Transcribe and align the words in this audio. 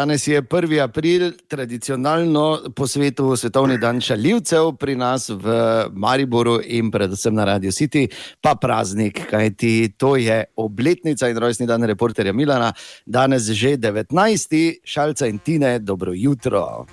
Danes 0.00 0.26
je 0.26 0.42
1. 0.42 0.82
april, 0.82 1.32
tradicionalno 1.48 2.72
po 2.76 2.86
svetu 2.86 3.36
svetovni 3.36 3.78
dan 3.78 4.00
šaljivcev, 4.00 4.72
pri 4.80 4.96
nas 4.96 5.28
v 5.28 5.44
Mariboru 5.92 6.56
in 6.64 6.90
predvsem 6.90 7.34
na 7.34 7.44
Radio 7.44 7.70
City, 7.70 8.06
pa 8.40 8.54
praznik, 8.54 9.20
kajti 9.30 9.92
to 9.98 10.16
je 10.16 10.44
obletnica 10.56 11.28
in 11.28 11.36
rojstni 11.36 11.66
dan 11.66 11.84
reporterja 11.84 12.32
Milana, 12.32 12.72
danes 13.06 13.52
že 13.52 13.76
19. 13.76 14.80
šalca 14.84 15.26
in 15.26 15.38
tine, 15.38 15.78
dobro 15.78 16.12
jutro. 16.16 16.86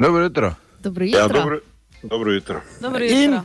Dobro 0.00 0.22
jutro. 0.22 0.54
Dobro 0.80 1.04
jutro. 1.04 1.20
Ja, 1.20 1.28
dobro, 1.28 1.60
dobro 2.02 2.32
jutro. 2.32 2.60
Dobro 2.80 3.04
In 3.04 3.32
jutro. 3.32 3.44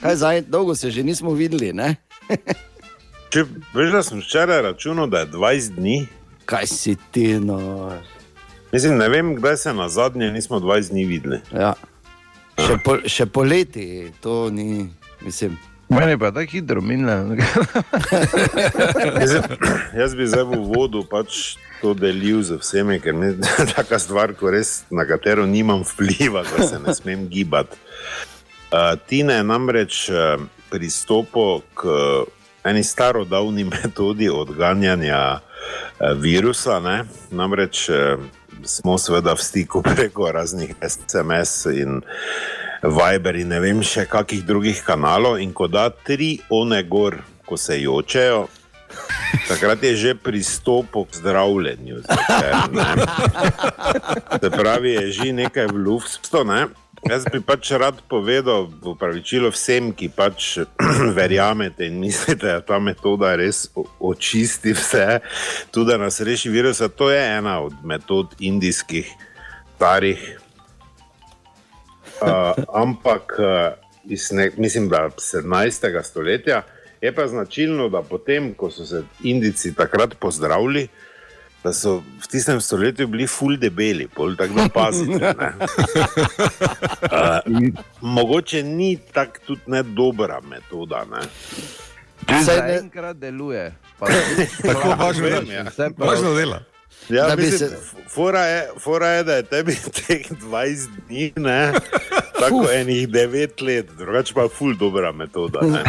kaj 0.00 0.16
zdaj, 0.16 0.40
dolgo 0.42 0.74
se 0.74 0.90
že 0.90 1.02
nismo 1.02 1.32
videli, 1.32 1.72
ne? 1.72 1.96
Če, 3.32 3.44
veš, 3.74 3.92
da 3.92 4.02
sem 4.02 4.18
včeraj 4.20 4.62
računal, 4.62 5.06
da 5.06 5.18
je 5.18 5.26
20 5.26 5.74
dni. 5.74 6.06
Kaj 6.44 6.66
si 6.66 6.96
ti, 7.10 7.38
no. 7.40 7.92
Mislim, 8.72 8.98
ne 8.98 9.08
vem, 9.08 9.34
kdaj 9.36 9.56
se 9.56 9.74
na 9.74 9.88
zadnje 9.88 10.30
nismo 10.30 10.58
20 10.60 10.90
dni 10.90 11.04
videli. 11.04 11.40
Ja. 11.54 11.74
Še, 12.58 12.76
po, 12.84 12.98
še 13.06 13.26
poleti 13.26 14.12
to 14.20 14.50
ni, 14.50 14.90
mislim. 15.24 15.56
Meni 15.90 16.18
pa 16.18 16.30
tako 16.30 16.50
hitro 16.50 16.80
minilo. 16.80 17.10
Jaz 20.00 20.14
bi 20.14 20.26
zdaj 20.26 20.44
v 20.44 20.58
uvodu 20.58 21.02
pač 21.02 21.56
to 21.82 21.94
delil 21.98 22.42
z 22.46 22.60
vsemi, 22.60 23.00
ker 23.02 23.14
je 23.14 23.32
taka 23.76 23.98
stvar, 23.98 24.34
res, 24.52 24.84
na 24.90 25.04
katero 25.08 25.46
nimam 25.46 25.82
vpliva, 25.82 26.44
da 26.46 26.68
se 26.68 26.78
ne 26.78 26.94
smem 26.94 27.26
gibati. 27.28 27.76
Uh, 28.70 28.94
Tina 29.06 29.40
je 29.40 29.44
namreč 29.44 30.06
uh, 30.14 30.38
pristopil 30.70 31.66
k 31.74 31.90
eni 32.64 32.84
starodavni 32.84 33.64
metodi 33.74 34.30
odganjanja 34.30 35.40
uh, 35.40 36.14
virusa. 36.14 36.78
Ne? 36.80 37.04
Namreč 37.30 37.88
uh, 37.90 38.22
smo 38.62 38.98
seveda 38.98 39.34
v 39.34 39.42
stiku 39.42 39.82
preko 39.82 40.30
raznih 40.32 40.74
SMS 40.86 41.66
in 41.66 42.00
Viber 42.82 43.36
in 43.36 43.52
ne 43.52 43.60
vem 43.60 43.82
še 43.84 44.06
kakih 44.08 44.44
drugih 44.46 44.80
kanalov. 44.86 45.38
In 45.40 45.52
ko 45.52 45.68
da 45.68 45.90
tri 45.90 46.38
one 46.48 46.80
gor, 46.88 47.18
ko 47.46 47.58
se 47.60 47.76
jočejo, 47.82 48.46
takrat 49.48 49.82
je 49.84 49.96
že 49.96 50.14
pristopil 50.14 51.04
k 51.04 51.20
zdravljenju. 51.20 52.02
Ne. 52.72 52.90
Se 54.40 54.50
pravi, 54.50 54.96
je 54.96 55.10
že 55.12 55.32
nekaj 55.32 55.68
v 55.68 55.76
luftu. 55.76 56.44
Ne? 56.44 56.68
Jaz 57.04 57.24
bi 57.32 57.40
pač 57.40 57.70
rad 57.80 58.00
povedal 58.08 58.68
v 58.68 58.92
pravičilo 58.96 59.48
vsem, 59.52 59.92
ki 59.96 60.12
pač 60.12 60.60
verjamete 61.18 61.88
in 61.88 62.00
mislite, 62.00 62.44
da 62.44 62.60
ta 62.60 62.80
metoda 62.80 63.36
res 63.40 63.68
očisti 64.00 64.76
vse, 64.76 65.20
tudi 65.72 65.92
da 65.92 66.00
nas 66.00 66.20
reši 66.20 66.52
virusa. 66.52 66.88
To 66.92 67.12
je 67.12 67.20
ena 67.20 67.60
od 67.60 67.76
metod 67.84 68.36
indijskih 68.40 69.08
starih 69.80 70.39
Uh, 72.20 72.52
ampak 72.74 73.36
uh, 73.38 73.72
iz 74.04 74.32
ne, 74.32 74.50
mislim, 74.56 74.88
da 74.88 75.08
17. 75.16 76.02
stoletja 76.02 76.62
je 77.00 77.14
pa 77.14 77.26
značilno, 77.26 77.88
da 77.88 78.02
potem, 78.02 78.54
ko 78.54 78.70
so 78.70 78.86
se 78.86 79.02
Indijci 79.24 79.74
takrat 79.74 80.14
pozdravili, 80.20 80.88
da 81.64 81.72
so 81.72 81.96
v 81.96 82.28
tistem 82.30 82.60
stoletju 82.60 83.06
bili 83.06 83.26
ful 83.26 83.56
debeli, 83.56 84.08
pol 84.08 84.36
tako 84.36 84.54
da 84.54 84.68
pazite. 84.68 85.34
Uh, 87.02 87.70
mogoče 88.16 88.62
ni 88.62 88.98
tako 89.12 89.38
tudi 89.46 89.60
ne 89.66 89.82
dobra 89.82 90.40
metoda. 90.40 91.04
Ne? 91.04 91.20
Saj 92.44 92.56
ne- 92.60 92.74
Zaenkrat 92.78 93.16
deluje. 93.16 93.74
Pa, 93.98 94.06
Tako 94.68 94.88
važno 94.98 95.24
Vem, 95.24 95.46
je. 95.48 95.54
ja. 95.54 95.62
Vse 95.62 95.90
prav. 95.96 96.08
Važno 96.08 96.34
dela. 96.34 96.62
Ja, 97.08 97.26
Da 97.26 97.36
mislim, 97.36 97.58
se- 97.58 97.76
fora, 98.08 98.40
je, 98.40 98.68
fora 98.80 99.08
je, 99.08 99.24
da 99.24 99.34
je 99.34 99.42
tebi 99.42 99.76
teh 100.06 100.30
20 100.30 100.88
dni, 101.08 101.32
ne, 101.36 101.72
tako 102.40 102.66
enih 102.72 103.08
9 103.08 103.62
let, 103.62 103.86
drugače 103.98 104.34
pa 104.34 104.42
je 104.42 104.48
ful 104.48 104.74
dobra 104.74 105.12
metoda. 105.12 105.60
Ne. 105.62 105.82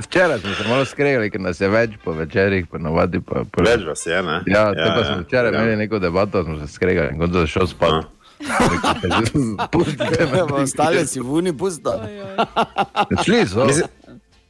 Včeraj 0.00 0.38
smo 0.38 0.54
se 0.54 0.68
malo 0.68 0.84
skregali, 0.84 1.30
ker 1.30 1.40
nas 1.40 1.60
je 1.60 1.68
več 1.68 1.90
po 2.04 2.12
večerih, 2.12 2.66
po 2.66 2.78
navadi. 2.78 3.20
Pa, 3.20 3.42
po... 3.52 3.62
Več 3.64 3.84
vas 3.86 4.06
je, 4.06 4.22
ne? 4.22 4.40
Ja, 4.46 4.72
ja, 4.76 4.94
pa 4.96 5.04
smo 5.04 5.22
včeraj 5.22 5.52
ja. 5.52 5.58
imeli 5.62 5.76
neko 5.76 5.98
debato, 5.98 6.44
smo 6.44 6.58
se 6.66 6.72
skregali 6.72 7.08
in 7.14 7.18
kot 7.20 7.30
da 7.30 7.40
je 7.40 7.46
šel 7.46 7.66
spat. 7.66 8.04
Pustite 9.72 10.26
me. 10.32 10.42
Ostale 10.62 11.06
si 11.06 11.20
v 11.20 11.32
uni 11.40 11.52
pusta. 11.52 11.96
Šli 13.24 13.46
so. 13.46 13.64
Mislim, 13.66 13.86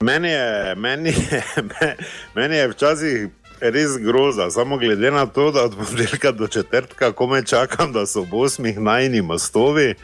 meni, 0.00 0.28
je, 0.28 0.46
meni, 0.76 1.10
je, 1.10 1.42
me- 1.56 1.96
meni 2.36 2.56
je 2.56 2.68
včasih 2.68 3.28
res 3.60 3.98
groza, 3.98 4.50
samo 4.50 4.78
glede 4.78 5.10
na 5.10 5.26
to, 5.26 5.50
da 5.50 5.62
od 5.62 5.74
ponedeljka 5.76 6.32
do 6.32 6.46
četrtka 6.46 7.12
komaj 7.12 7.42
čakam, 7.42 7.92
da 7.92 8.06
so 8.06 8.22
v 8.22 8.34
osmih 8.34 8.78
najni 8.78 9.22
mostovi, 9.22 9.94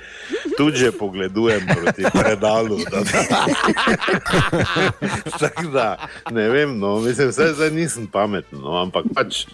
tudi 0.56 0.76
že 0.76 0.92
pogledujem 0.92 1.62
proti 1.68 2.02
predalu. 2.12 2.78
da 2.84 3.00
bi- 3.00 3.28
Tako 5.40 5.62
da, 5.64 5.96
ne 6.30 6.48
vem, 6.48 6.78
no, 6.78 7.00
mislim, 7.00 7.28
vse 7.28 7.52
zdaj 7.52 7.70
nisem 7.70 8.06
pameten, 8.06 8.58
no, 8.58 8.76
ampak 8.76 9.04
pač. 9.14 9.46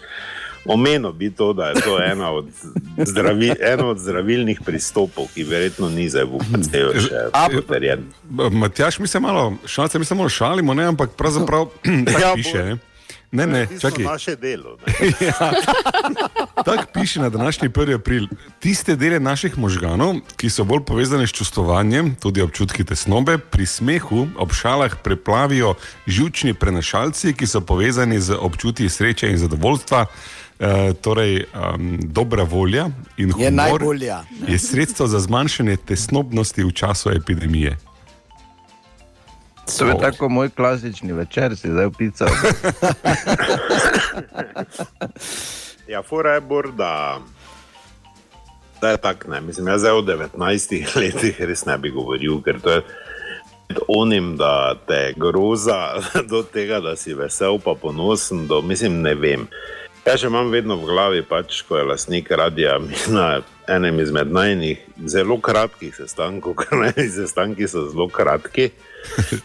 Omenil 0.65 1.11
bi 1.11 1.31
to, 1.31 1.53
da 1.53 1.65
je 1.65 1.81
to 1.81 2.03
ena 2.03 2.31
od, 2.31 2.45
zdravi, 2.99 3.51
eno 3.61 3.87
od 3.87 3.97
zdravilnih 3.97 4.61
pristopov, 4.61 5.27
ki 5.33 5.43
verjetno 5.43 5.89
ni 5.89 6.05
zdaj 6.05 6.23
v 6.23 6.33
UPC-ju 6.33 6.89
še 6.99 7.23
potrjen. 7.33 8.05
Matjaš, 8.51 8.99
mi 8.99 9.07
se 9.07 9.19
malo, 9.19 9.53
šalce, 9.65 9.99
mi 9.99 10.05
se 10.05 10.15
malo 10.15 10.29
šalimo, 10.29 10.73
ne, 10.73 10.85
ampak 10.85 11.09
pravzaprav 11.11 11.65
Ja, 12.21 12.33
piše. 12.35 12.63
bo- 12.69 12.87
Ne, 13.31 13.47
ne, 13.47 13.63
Tisto 13.65 13.89
čakaj. 13.89 14.03
naše 14.05 14.35
delo. 14.35 14.75
Ne? 14.77 15.07
Tako 16.65 16.83
piše 16.93 17.19
na 17.19 17.29
današnji 17.29 17.69
1. 17.69 17.95
april. 17.95 18.27
Tiste 18.59 18.95
dele 18.95 19.19
naših 19.19 19.57
možganov, 19.57 20.15
ki 20.35 20.49
so 20.49 20.63
bolj 20.63 20.83
povezane 20.83 21.23
s 21.23 21.31
čustovanjem, 21.31 22.15
tudi 22.15 22.41
občutki 22.41 22.83
tesnobe, 22.83 23.37
pri 23.37 23.65
smehu 23.65 24.27
ob 24.35 24.51
šalah 24.51 24.95
preplavijo 24.97 25.73
žučni 26.05 26.53
prenašalci, 26.53 27.33
ki 27.33 27.47
so 27.47 27.61
povezani 27.61 28.19
z 28.19 28.35
občutki 28.35 28.89
sreče 28.89 29.29
in 29.29 29.37
zadovoljstva. 29.37 30.05
E, 30.61 30.93
torej, 30.93 31.45
um, 31.73 31.97
dobra 32.03 32.43
volja 32.43 32.89
in 33.17 33.27
Je 33.27 33.33
humor 33.33 33.51
najbolja. 33.51 34.23
je 34.47 34.59
sredstvo 34.59 35.07
za 35.07 35.19
zmanjšanje 35.19 35.77
tesnobnosti 35.77 36.63
v 36.63 36.71
času 36.71 37.09
epidemije. 37.09 37.77
To 39.77 39.85
je 39.85 39.97
tako 39.99 40.29
moj 40.29 40.49
klasični 40.49 41.13
večer, 41.13 41.57
si 41.57 41.69
zdaj 41.69 41.85
opisal. 41.85 42.27
Ja, 45.87 46.01
fora 46.01 46.33
je 46.33 46.41
bor, 46.41 46.71
da, 46.71 47.19
je 48.83 48.97
tako. 48.97 49.31
ne. 49.31 49.41
Mislim, 49.41 49.67
jaz 49.67 49.81
zdaj 49.81 49.91
v 49.91 50.05
19 50.37 50.85
letih 51.01 51.41
res 51.41 51.65
ne 51.65 51.77
bi 51.77 51.89
govoril, 51.89 52.41
ker 52.41 52.61
to 52.61 52.71
je 52.71 52.81
onim, 53.87 54.37
da 54.37 54.75
te 54.87 55.13
groza 55.17 55.99
do 56.31 56.43
tega, 56.43 56.79
da 56.79 56.95
si 56.95 57.13
vesel, 57.13 57.59
pa 57.59 57.75
ponosen, 57.81 58.47
do, 58.47 58.61
mislim, 58.61 59.01
ne 59.01 59.15
vem. 59.15 59.47
Jaz 60.01 60.23
še 60.23 60.29
imam 60.31 60.47
vedno 60.49 60.79
v 60.81 60.87
glavi, 60.89 61.19
pač, 61.21 61.59
ko 61.67 61.77
je 61.77 61.83
lastnik 61.85 62.31
radia 62.33 62.79
na 63.13 63.25
enem 63.69 63.99
izmed 64.01 64.31
najnih 64.33 64.79
zelo 65.05 65.37
kratkih 65.37 65.93
sestankov, 65.93 66.55
ker 66.59 66.73
najni 66.79 67.05
sestanki 67.13 67.67
so 67.69 67.85
zelo 67.91 68.07
kratki. 68.09 68.71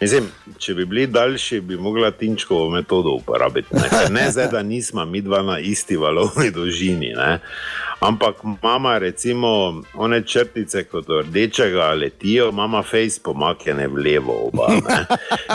Mislim, 0.01 0.31
če 0.61 0.75
bi 0.79 0.87
bili 0.89 1.05
daljši, 1.13 1.61
bi 1.61 1.77
mogla 1.81 2.09
Tinčkovo 2.11 2.71
metodo 2.73 3.13
uporabiti. 3.19 3.77
Ne, 3.77 3.91
ne 4.17 4.25
zdaj, 4.33 4.49
da 4.53 4.63
nismo 4.65 5.05
mi 5.05 5.21
dva 5.25 5.43
na 5.45 5.59
isti 5.61 5.97
valovni 6.01 6.49
dolžini. 6.53 7.13
Ne. 7.17 7.39
Ampak 8.05 8.41
mama, 8.63 8.97
recimo, 9.01 9.83
one 9.95 10.23
črtice 10.25 10.87
kot 10.89 11.09
rdečega 11.09 11.91
letijo, 12.01 12.49
mama 12.53 12.81
face 12.83 13.21
pomaknjene 13.25 13.89
v 13.93 14.09
levo 14.09 14.41
oba. 14.49 14.73
Ne. 14.73 15.05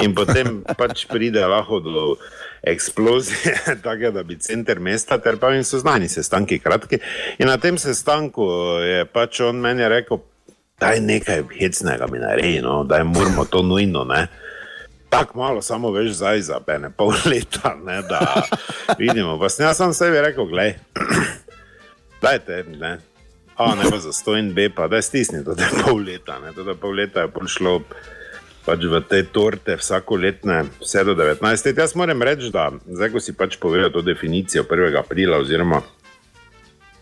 In 0.06 0.14
potem 0.18 0.62
pač 0.78 1.06
pride 1.10 1.46
lahko 1.46 1.82
do 1.82 2.06
eksplozije, 2.64 3.58
tako 3.84 4.12
da 4.12 4.24
bi 4.24 4.40
center 4.40 4.80
mesta, 4.80 5.18
ter 5.18 5.38
pa 5.38 5.50
jim 5.50 5.64
so 5.64 5.80
znani 5.80 6.10
sestanki 6.10 6.60
kratki. 6.60 7.00
In 7.38 7.48
na 7.48 7.58
tem 7.58 7.78
sestanku 7.78 8.46
je 8.84 9.06
pač 9.06 9.40
on 9.40 9.60
meni 9.60 9.88
rekel, 9.90 10.22
daj 10.80 11.00
nekaj 11.00 11.44
hecnega 11.60 12.08
mi 12.12 12.20
naredi, 12.20 12.62
no, 12.62 12.84
daj 12.84 13.04
moramo 13.04 13.46
to 13.46 13.62
nujno. 13.62 14.04
Ne. 14.04 14.28
Tako 15.10 15.40
malo, 15.40 15.62
samo 15.62 15.92
veš, 15.92 16.12
zdaj 16.12 16.42
za 16.42 16.60
ene 16.68 16.90
pol 16.98 17.14
leta, 17.32 17.76
ne, 17.86 18.02
da 18.02 18.44
vidimo. 18.98 19.40
Pa 19.40 19.50
sem 19.50 19.66
jaz 19.66 19.78
sam 19.78 19.94
sebi 19.94 20.22
rekel, 20.22 20.46
gledaj, 20.46 20.76
dajte, 22.24 22.64
ne. 22.80 22.98
A 23.58 23.76
ne 23.76 23.90
bo 23.92 23.98
za 23.98 24.14
stojn 24.14 24.54
B, 24.54 24.70
pa 24.76 24.88
da 24.88 25.02
stisni 25.02 25.44
da 25.44 25.52
je 25.52 25.84
pol 25.86 26.00
leta. 26.02 26.40
Ne. 26.40 26.64
Da 26.64 26.76
pol 26.76 26.96
leta 26.96 27.22
je 27.22 27.28
prišlo 27.28 27.82
pač 28.66 28.86
v 28.86 29.02
te 29.10 29.24
torte 29.24 29.76
vsako 29.80 30.20
letne, 30.22 30.64
vse 30.82 31.04
do 31.08 31.16
19 31.18 31.42
let. 31.66 31.78
Jaz 31.78 31.96
moram 31.96 32.22
reči, 32.22 32.52
da 32.54 32.70
zdaj, 32.86 33.10
ko 33.14 33.20
si 33.24 33.34
pač 33.34 33.58
povedal 33.62 33.92
to 33.94 34.06
definicijo 34.06 34.64
1. 34.64 34.98
aprila, 35.00 35.42
oziroma 35.42 35.82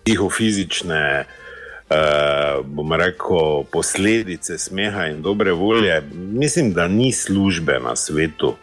psihofizične, 0.06 1.04
uh, 1.26 2.66
bom 2.66 2.96
rekel, 2.96 3.68
posledice 3.72 4.58
smeha 4.58 5.10
in 5.12 5.22
dobre 5.22 5.52
volje. 5.52 6.02
Mislim, 6.14 6.74
da 6.74 6.88
ni 6.88 7.12
službe 7.12 7.80
na 7.84 7.96
svetu. 7.96 8.56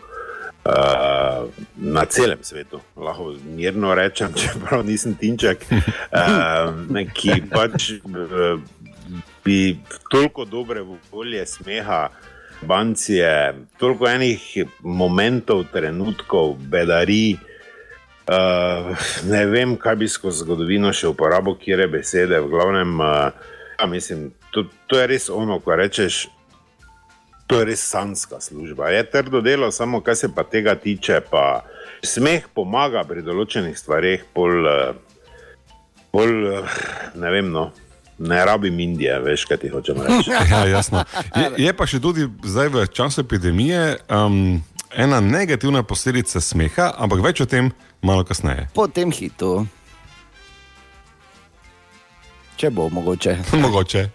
Uh, 0.66 1.46
na 1.76 2.02
celem 2.10 2.40
svetu, 2.42 2.80
lahko 2.98 3.36
mirno 3.54 3.94
rečem, 3.94 4.32
čeprav 4.40 4.82
nisem 4.82 5.14
tinček, 5.14 5.62
uh, 5.70 7.04
ki 7.14 7.36
pač 7.52 7.92
uh, 8.02 8.58
bi 9.46 9.78
toliko 10.10 10.42
dobre 10.44 10.82
volje, 11.12 11.46
smeha, 11.46 12.08
bancije, 12.62 13.54
toliko 13.78 14.08
enih 14.08 14.64
momentov, 14.80 15.64
trenutkov, 15.72 16.56
bedari. 16.70 17.36
Uh, 18.26 18.96
ne 19.30 19.44
vem, 19.46 19.76
kaj 19.78 19.96
bi 19.96 20.08
skozi 20.08 20.42
zgodovino 20.42 20.90
še 20.92 21.08
uporabo, 21.12 21.54
kje 21.54 21.76
je 21.78 21.88
besede. 21.88 22.40
V 22.42 22.50
glavnem, 22.50 22.98
uh, 23.00 23.86
mislim, 23.86 24.32
to, 24.50 24.66
to 24.86 24.98
je 24.98 25.06
res 25.06 25.28
ono, 25.30 25.60
ko 25.60 25.76
rečeš. 25.78 26.26
To 27.46 27.60
je 27.60 27.68
res 27.70 27.84
sanska 27.86 28.40
služba. 28.42 28.90
Je 28.90 29.04
trdo 29.10 29.40
delo, 29.40 29.70
samo 29.70 30.00
kar 30.02 30.16
se 30.18 30.32
pa 30.34 30.42
tega 30.42 30.74
tiče. 30.74 31.20
Pa 31.30 31.62
smeh 32.02 32.48
pomaga 32.54 33.04
pri 33.06 33.22
določenih 33.22 33.78
stvareh, 33.78 34.26
pol, 34.34 34.66
pol 36.10 36.34
ne 37.14 37.30
vem. 37.30 37.52
No. 37.54 37.70
Ne 38.18 38.44
rabim 38.44 38.80
Indije, 38.80 39.18
veš, 39.20 39.44
kaj 39.44 39.56
ti 39.56 39.68
hočem 39.68 40.00
reči. 40.00 40.30
Ja, 40.50 40.64
jasno. 40.66 41.04
Je, 41.36 41.50
je 41.66 41.72
pa 41.76 41.86
še 41.86 42.00
tudi 42.00 42.28
zdaj 42.44 42.68
v 42.72 42.86
času 42.88 43.20
epidemije 43.20 43.98
um, 44.08 44.62
ena 44.96 45.20
negativna 45.20 45.82
posledica 45.82 46.40
smeha, 46.40 46.94
ampak 46.96 47.20
več 47.24 47.44
o 47.44 47.46
tem 47.46 47.70
malo 48.00 48.24
kasneje. 48.24 48.70
Po 48.74 48.88
tem 48.88 49.12
hitu, 49.12 49.66
če 52.56 52.72
bo 52.72 52.88
mogoče. 52.88 53.36
Mogoče. 53.64 54.08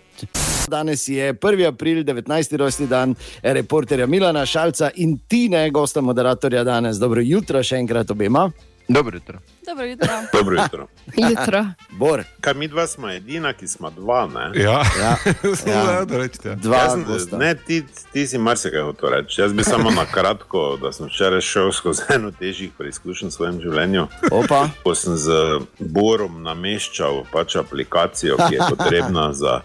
Danes 0.69 1.07
je 1.09 1.33
1. 1.33 1.67
april, 1.67 2.03
19. 2.05 2.57
rojstni 2.57 2.87
dan 2.87 3.15
reporterja 3.41 4.05
Milana 4.07 4.45
Šalca 4.45 4.91
in 4.95 5.17
Tine, 5.27 5.63
gosta 5.73 6.01
moderatorja 6.01 6.63
danes. 6.63 6.99
Dobro 7.01 7.21
jutro, 7.25 7.61
še 7.65 7.81
enkrat 7.81 8.13
obema. 8.13 8.49
Dobro 8.91 9.15
jutro. 9.15 9.39
Dobro 9.65 9.85
jutro. 9.85 10.07
Dobro 10.33 10.55
jutro. 10.57 10.87
jutro. 11.29 11.65
Bor, 11.91 12.23
Kaj 12.41 12.53
mi 12.53 12.67
dva 12.67 12.87
smo 12.87 13.09
edina, 13.09 13.53
ki 13.53 13.67
smo 13.67 13.89
dva? 13.91 14.27
Ne? 14.27 14.51
Ja, 14.55 14.83
Ja. 14.99 15.15
ja. 15.67 15.73
Ja. 15.73 16.05
da 16.05 16.17
rečete. 16.17 16.55
dva 16.55 16.89
sem- 16.89 17.39
ne, 17.39 17.55
ti, 17.57 17.83
ti 18.13 18.27
si 18.27 18.37
marsikaj 18.37 18.81
hotel 18.81 19.09
reči. 19.11 19.41
Jaz 19.41 19.53
bi 19.53 19.63
samo 19.63 19.91
na 19.91 20.05
kratko, 20.05 20.77
da 20.77 20.91
sem 20.91 21.05
včeraj 21.07 21.41
šel 21.41 21.71
skozi 21.71 22.01
eno 22.09 22.31
težjih 22.31 22.71
preizkušenj 22.77 23.27
v 23.27 23.31
svojem 23.31 23.61
življenju. 23.61 24.07
Opa, 24.31 24.69
Ko 24.83 24.95
sem 24.95 25.15
z 25.17 25.31
Borom 25.79 26.43
nameščal 26.43 27.23
pač 27.31 27.55
aplikacijo, 27.55 28.37
ki 28.39 28.55
je 28.55 28.61
potrebna 28.69 29.33
za 29.33 29.61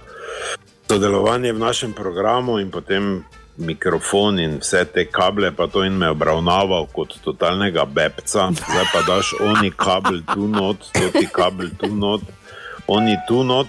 sodelovanje 0.86 1.52
v 1.52 1.58
našem 1.58 1.92
programu, 1.92 2.58
in 2.58 2.70
potem 2.70 3.24
mikrofon 3.56 4.38
in 4.38 4.58
vse 4.60 4.84
te 4.92 5.06
kable, 5.10 5.50
pa 5.56 5.66
to 5.66 5.84
in 5.84 5.98
me 5.98 6.08
obravnaval 6.12 6.86
kot 6.92 7.16
totalnega 7.24 7.84
bebca. 7.84 8.50
Zdaj 8.52 8.86
pa 8.92 9.02
daš 9.06 9.34
oni 9.40 9.70
kabel 9.70 10.20
tu 10.34 10.48
not, 10.48 10.90
to 10.92 11.10
ti 11.14 11.26
kabel 11.32 11.70
tu 11.80 11.94
not, 11.94 12.20
oni 12.86 13.16
tu 13.28 13.44
not. 13.44 13.68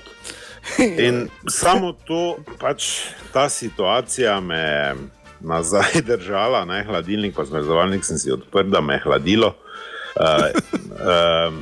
In 0.80 1.28
samo 1.48 1.94
to, 2.06 2.38
pač 2.60 3.08
ta 3.34 3.50
situacija 3.50 4.40
me 4.42 4.60
je 4.60 4.96
nazaj 5.40 6.02
držala, 6.12 6.66
ne 6.66 6.84
hladilnik, 6.84 7.36
pa 7.36 7.46
zmrzovalnik 7.46 8.06
sem 8.06 8.18
si 8.18 8.32
odprl, 8.32 8.70
da 8.70 8.82
me 8.82 8.98
je 8.98 9.06
hladilo. 9.06 9.56
Uh, 10.18 10.50
uh, 10.98 11.54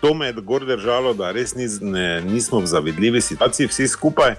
to 0.00 0.14
me 0.14 0.26
je 0.26 0.32
gor 0.32 0.66
držalo, 0.66 1.14
da 1.14 1.30
res 1.32 1.54
nis, 1.54 1.78
ne, 1.80 2.20
nismo 2.24 2.60
v 2.60 2.66
zavidljivi 2.66 3.20
situaciji, 3.20 3.68
vsi 3.68 3.88
skupaj. 3.88 4.34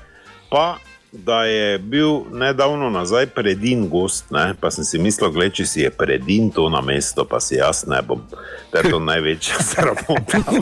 Pa 0.49 0.77
da 1.11 1.43
je 1.43 1.77
bil 1.77 2.21
nedavno 2.31 2.89
nazaj 2.89 3.25
predin 3.25 3.89
gost, 3.89 4.31
ne? 4.31 4.53
pa 4.59 4.71
sem 4.71 4.83
si 4.83 4.99
mislil, 4.99 5.31
gled, 5.31 5.53
če 5.53 5.65
si 5.65 5.81
je 5.81 5.89
predin 5.89 6.51
to 6.53 6.67
na 6.69 6.81
mesto, 6.85 7.25
pa 7.25 7.39
si 7.41 7.55
jaz 7.55 7.85
ne 7.89 8.01
bom. 8.05 8.21
To 8.71 8.77
je 8.77 8.91
to 8.91 8.99
največja 9.09 9.57
sramota 9.63 10.41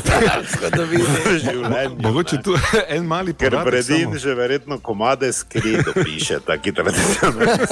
v 0.88 1.36
življenju. 1.44 2.00
Mogoče 2.00 2.40
tu 2.44 2.56
en 2.88 3.04
mali 3.04 3.36
Ker 3.36 3.52
podatek 3.52 3.72
predin 3.72 4.08
samo. 4.08 4.22
že 4.24 4.36
verjetno 4.40 4.80
komade 4.80 5.34
skredo 5.34 5.92
piše, 6.00 6.40
taki 6.40 6.72
tradicionalni. 6.72 7.68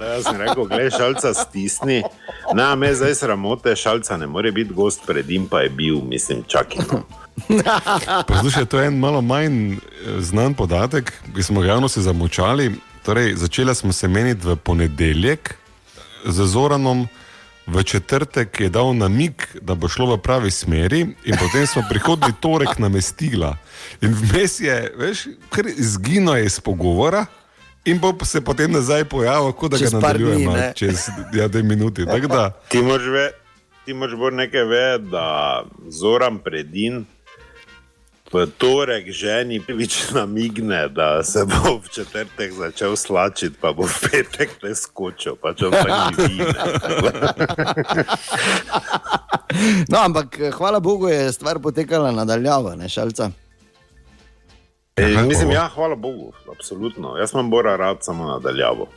Jaz 0.00 0.26
sem 0.26 0.42
rekel, 0.42 0.64
gledaj, 0.64 0.90
šalca 0.98 1.34
stisni. 1.34 2.02
Ne, 2.54 2.68
me 2.76 2.90
zdaj 2.94 3.14
sramote, 3.14 3.76
šalca 3.76 4.18
ne 4.18 4.26
more 4.26 4.50
biti 4.52 4.74
gost, 4.74 5.06
predin 5.06 5.46
pa 5.46 5.62
je 5.62 5.70
bil, 5.70 6.02
mislim, 6.02 6.42
čakaj. 6.50 6.82
No. 7.48 8.22
Poslušaj, 8.28 8.64
to 8.64 8.80
je 8.80 8.86
en 8.86 8.98
malo 8.98 9.20
manj 9.22 9.72
eh, 9.72 9.78
znan 10.20 10.54
podatek, 10.54 11.12
ki 11.34 11.42
smo 11.42 11.60
ga 11.60 11.68
javno 11.68 11.88
se 11.88 12.02
zamočali. 12.02 12.72
Torej, 13.04 13.34
začela 13.36 13.74
smo 13.74 13.92
se 13.92 14.08
meniti 14.08 14.46
v 14.46 14.56
ponedeljek 14.56 15.54
z 16.24 16.46
Zoranom. 16.46 17.08
V 17.66 17.82
četrtek 17.82 18.60
je 18.60 18.68
dal 18.68 18.96
namig, 18.96 19.44
da 19.60 19.74
bo 19.74 19.88
šlo 19.88 20.14
v 20.14 20.18
pravi 20.24 20.50
smeri, 20.50 21.00
in 21.24 21.36
potem 21.36 21.66
smo 21.66 21.82
prihodni 21.88 22.32
torek 22.40 22.78
namestila. 22.78 23.56
In 24.00 24.14
vmes 24.16 24.60
je, 24.60 24.92
veš, 24.96 25.26
kar 25.52 25.66
izginilo 25.68 26.36
je 26.36 26.46
iz 26.46 26.60
pogovora, 26.60 27.26
in 27.84 27.98
bo 27.98 28.14
se 28.24 28.40
potem 28.40 28.72
nazaj 28.72 29.04
pojavil, 29.04 29.52
kot 29.52 29.70
da 29.70 29.78
Čez 29.78 29.92
ga 29.92 29.98
dni, 29.98 30.06
nadaljujemo 30.06 30.52
ne? 30.56 30.72
čez 30.76 31.08
ja, 31.34 31.48
dve 31.48 31.62
minuti. 31.62 32.04
Da, 32.04 32.50
Ti 32.68 32.82
moraš 32.82 33.06
ve, 33.12 33.30
ti 33.84 33.94
moraš 33.94 34.16
bolj 34.16 34.34
nekaj 34.34 34.64
vedeti, 34.64 35.10
da 35.10 35.62
Zoran 35.88 36.38
predin. 36.38 37.04
V 38.32 38.46
torek 38.60 39.08
ženi 39.08 39.60
prvič 39.60 40.10
namigne, 40.12 40.88
da 40.88 41.22
se 41.24 41.44
bo 41.48 41.80
v 41.80 41.88
četrtek 41.88 42.52
začel 42.52 42.96
slačiti, 42.96 43.56
pa 43.60 43.72
bo 43.72 43.88
v 43.88 44.10
petek 44.10 44.50
te 44.60 44.74
skočil, 44.76 45.36
pa 45.40 45.54
če 45.56 45.70
pa 45.72 45.88
ni 45.88 46.28
vine. 46.28 46.52
no, 49.88 49.98
ampak 50.04 50.38
eh, 50.40 50.52
hvala 50.52 50.80
Bogu 50.80 51.08
je 51.08 51.32
stvar 51.32 51.58
potekala 51.58 52.12
nadaljavo, 52.12 52.76
ne 52.76 52.88
šalca. 52.88 53.30
E, 54.96 55.22
mislim, 55.22 55.50
ja, 55.50 55.68
hvala 55.74 55.96
Bogu, 55.96 56.32
absolutno. 56.52 57.16
Jaz 57.16 57.32
imam 57.32 57.50
Bora 57.50 57.76
rad 57.76 57.96
samo 58.04 58.26
nadaljavo. 58.26 58.88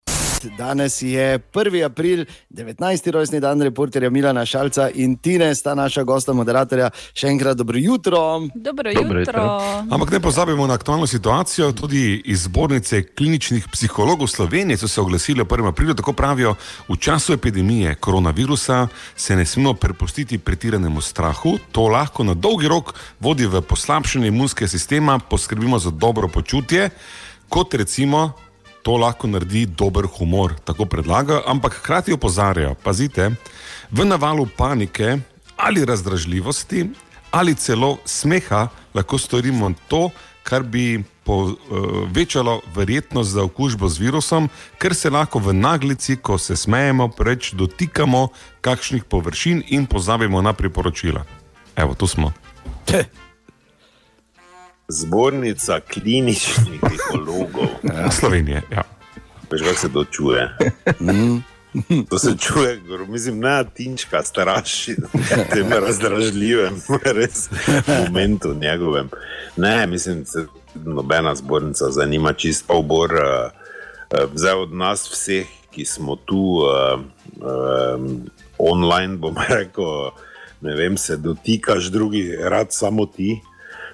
Danes 0.44 1.02
je 1.02 1.38
1. 1.38 1.84
april, 1.84 2.24
19. 2.50 3.10
rojstni 3.10 3.40
dan 3.40 3.62
reporterja 3.62 4.10
Milana 4.10 4.46
Šalca 4.46 4.90
in 4.94 5.16
Tine 5.16 5.54
sta 5.54 5.74
naša 5.74 6.02
gosta, 6.02 6.32
moderatorja. 6.32 6.90
Še 7.14 7.28
enkrat 7.28 7.56
dobro 7.56 7.78
jutro. 7.78 8.40
Dobro 8.54 8.92
Dobro 8.94 9.20
jutro. 9.20 9.20
jutro. 9.20 9.42
Ampak 9.90 10.10
ne 10.10 10.20
pozabimo 10.20 10.66
na 10.66 10.74
aktualno 10.74 11.06
situacijo. 11.06 11.72
Tudi 11.72 12.22
iz 12.24 12.42
zbornice 12.42 13.02
kliničnih 13.02 13.68
psihologov 13.72 14.26
Slovenije 14.26 14.76
so 14.76 14.88
se 14.88 15.00
oglasili 15.00 15.44
1. 15.44 15.68
aprila. 15.68 15.94
Tako 15.94 16.12
pravijo, 16.12 16.54
v 16.88 16.96
času 16.96 17.32
epidemije 17.32 17.94
koronavirusa 17.94 18.88
se 19.16 19.36
ne 19.36 19.46
smemo 19.46 19.74
prepustiti 19.74 20.38
pretiranemu 20.38 21.00
strahu. 21.00 21.58
To 21.72 21.88
lahko 21.88 22.24
na 22.24 22.34
dolgi 22.34 22.68
rok 22.68 22.94
vodi 23.20 23.46
v 23.46 23.62
poslabšanje 23.62 24.28
imunskega 24.28 24.68
sistema, 24.68 25.18
poskrbimo 25.18 25.78
za 25.78 25.90
dobro 25.90 26.28
počutje, 26.28 26.90
kot 27.48 27.74
recimo. 27.74 28.45
To 28.86 28.94
lahko 29.02 29.26
naredi 29.26 29.64
dober 29.66 30.06
humor, 30.06 30.54
tako 30.64 30.86
predlagajo, 30.86 31.42
ampak 31.46 31.80
hkrati 31.80 32.14
opozarjajo, 32.14 32.76
pazite, 32.84 33.32
v 33.90 34.04
navalu 34.06 34.46
panike 34.46 35.16
ali 35.56 35.84
razdražljivosti 35.84 36.84
ali 37.30 37.54
celo 37.54 37.96
smeha 38.04 38.68
lahko 38.94 39.18
storimo 39.18 39.72
to, 39.88 40.10
kar 40.42 40.62
bi 40.62 41.02
povečalo 41.24 42.60
verjetnost 42.74 43.30
za 43.30 43.42
okužbo 43.42 43.88
z 43.88 43.98
virusom, 43.98 44.48
ker 44.78 44.94
se 44.94 45.10
lahko 45.10 45.38
v 45.38 45.52
naglici, 45.52 46.16
ko 46.16 46.38
se 46.38 46.56
smejemo, 46.56 47.08
preveč 47.08 47.52
dotikamo 47.52 48.28
kakšnih 48.60 49.04
površin 49.04 49.62
in 49.68 49.86
pozabimo 49.86 50.42
na 50.42 50.52
priporočila. 50.52 51.24
Evo, 51.76 51.94
tu 51.94 52.06
smo. 52.06 52.32
Zbornica 54.88 55.80
kliničnih 55.80 56.80
psihologov. 56.80 57.68
Slovenije. 58.20 58.62
Ja. 58.70 58.82
Veš, 59.50 59.62
kako 59.62 59.78
se 59.78 59.92
to 59.92 60.04
čuje? 60.04 60.56
To 62.08 62.18
se 62.18 62.36
čuje, 62.38 62.80
mislim, 63.08 63.38
ne 63.38 63.64
tinčka, 63.74 64.22
straši, 64.22 64.96
tem 65.52 65.68
razdražljivem, 65.72 66.80
res 67.04 67.50
momentu 68.06 68.54
njegovem. 68.54 69.08
Ne, 69.56 69.86
mislim, 69.86 70.24
se 70.24 70.46
nobena 70.74 71.34
zbornica 71.34 71.90
zanima 71.90 72.32
čist 72.32 72.64
obor. 72.68 73.10
Uh, 73.14 74.30
zdaj 74.34 74.52
od 74.52 74.72
nas 74.72 75.10
vseh, 75.12 75.46
ki 75.70 75.84
smo 75.84 76.16
tu 76.16 76.36
uh, 76.36 77.00
um, 77.36 78.30
online, 78.58 79.16
bom 79.16 79.36
rekel, 79.48 80.10
ne 80.60 80.74
vem, 80.74 80.96
se 80.96 81.16
dotikaš 81.16 81.84
drugih, 81.84 82.38
rad 82.40 82.66
samo 82.70 83.06
ti. 83.06 83.40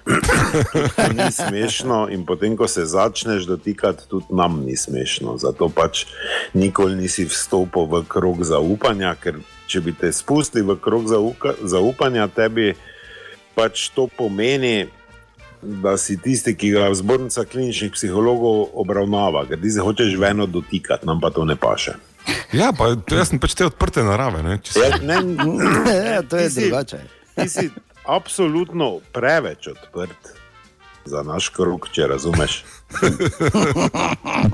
To 0.03 1.07
ni 1.15 1.31
smešno, 1.31 2.07
in 2.09 2.25
potem, 2.25 2.57
ko 2.57 2.67
se 2.67 2.85
začneš 2.85 3.43
dotikati, 3.45 4.03
tudi 4.07 4.25
nam 4.29 4.61
ni 4.61 4.75
smešno. 4.75 5.37
Zato 5.37 5.69
pač 5.69 6.05
nikoli 6.53 6.95
nisi 6.95 7.23
vstopil 7.23 7.85
v 7.85 8.03
krog 8.05 8.43
zaupanja, 8.43 9.15
ker 9.15 9.39
če 9.65 9.81
bi 9.81 9.93
te 9.93 10.09
spustili 10.09 10.63
v 10.63 10.75
krog 10.77 11.07
zauka, 11.07 11.53
zaupanja, 11.63 12.27
tebi 12.27 12.73
pač 13.53 13.89
to 13.89 14.07
pomeni, 14.09 14.89
da 15.61 15.95
si 15.95 16.17
tisti, 16.17 16.51
ki 16.53 16.71
ga 16.71 16.89
zbornica 16.91 17.45
kliničnih 17.45 17.91
psihologov 17.91 18.73
obravnava, 18.75 19.45
ker 19.45 19.55
ti 19.57 19.71
se 19.71 19.79
hočeš 19.79 20.17
veno 20.17 20.43
dotikati, 20.45 21.07
nam 21.07 21.21
pa 21.21 21.29
to 21.29 21.45
ne 21.45 21.55
paše. 21.55 21.93
Ja, 22.51 22.71
pa 22.71 22.91
jaz 23.07 23.29
sem 23.29 23.39
pač 23.39 23.53
te 23.53 23.65
odprte 23.65 24.03
narave. 24.03 24.43
Ne, 24.43 24.57
če 24.59 24.73
se- 24.73 24.79
Ja, 24.81 24.99
ne, 25.09 25.15
Ja, 26.09 26.21
to 26.21 26.35
je 26.37 26.49
si- 26.49 26.61
drugače. 26.61 26.99
ti 27.35 27.47
si 27.49 27.69
absolutno 28.05 28.99
preveč 29.11 29.67
odprt 29.67 30.43
za 31.05 31.23
naš 31.23 31.49
krug, 31.49 31.87
če 31.91 32.07
razumeš. 32.07 32.63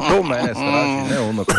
To 0.10 0.24
mene 0.24 0.54
straši, 0.54 1.10
ne 1.10 1.20
ono. 1.20 1.46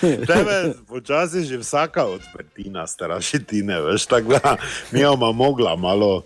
Tebe 0.00 0.74
počasi 0.88 1.44
že 1.44 1.58
vsaka 1.58 2.04
odprtina 2.04 2.86
straši 2.86 3.44
ti 3.44 3.62
ne 3.62 3.80
veš, 3.80 4.06
tako 4.06 4.28
da 4.28 4.56
mi 4.90 5.00
imamo 5.00 5.32
mogla 5.32 5.76
malo 5.76 6.22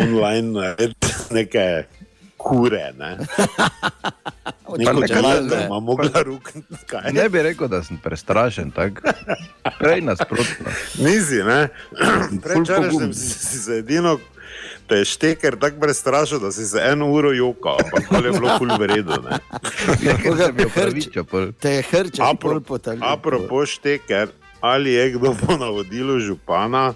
online 0.00 0.76
neke 1.30 1.84
kure, 2.44 2.92
ne. 2.98 3.16
Neko 4.78 5.00
nekaj 5.00 5.22
ne. 5.22 5.68
Ne 7.12 7.28
bi 7.28 7.42
rekel, 7.42 7.68
da 7.68 7.82
sem 7.82 7.96
prestrašen, 8.02 8.70
tako. 8.74 9.00
Prej 9.78 10.00
nasprotno. 10.04 10.72
Nisi, 10.98 11.40
ne? 11.46 11.68
Prečaraš 12.44 12.92
si, 13.14 13.28
si 13.30 13.58
se 13.58 13.78
edino, 13.78 14.16
te 14.88 15.00
je 15.00 15.04
šteker 15.14 15.56
tako 15.60 15.80
prestrašil, 15.80 16.42
da 16.42 16.52
si 16.52 16.66
se 16.66 16.82
eno 16.84 17.08
uro 17.12 17.32
jokal, 17.32 17.78
ampak 17.84 18.08
to 18.08 18.22
je 18.26 18.32
bilo 18.32 18.58
ful 18.58 18.72
v 18.78 18.90
redu, 18.92 19.20
ne. 19.24 19.38
Ker 20.22 20.36
sem 20.42 20.56
bil 20.56 20.70
pravičo. 20.74 21.24
pol. 21.24 21.52
Te 21.60 21.78
je 21.78 21.82
hrče, 21.90 22.22
Apro, 22.24 22.58
pol 22.58 22.60
potalil. 22.74 23.04
apropo 23.04 23.62
šteker, 23.66 24.32
ali 24.60 24.96
je 24.96 25.10
kdo 25.18 25.34
po 25.38 25.56
navodilu 25.60 26.18
župana 26.20 26.92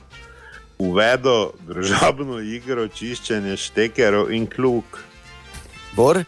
uvedel 0.79 1.53
družabno 1.67 2.39
igro 2.41 2.89
čiščenja 2.89 3.57
štekerov 3.59 4.31
in 4.35 4.47
kluk. 4.47 5.05
Bor? 5.93 6.25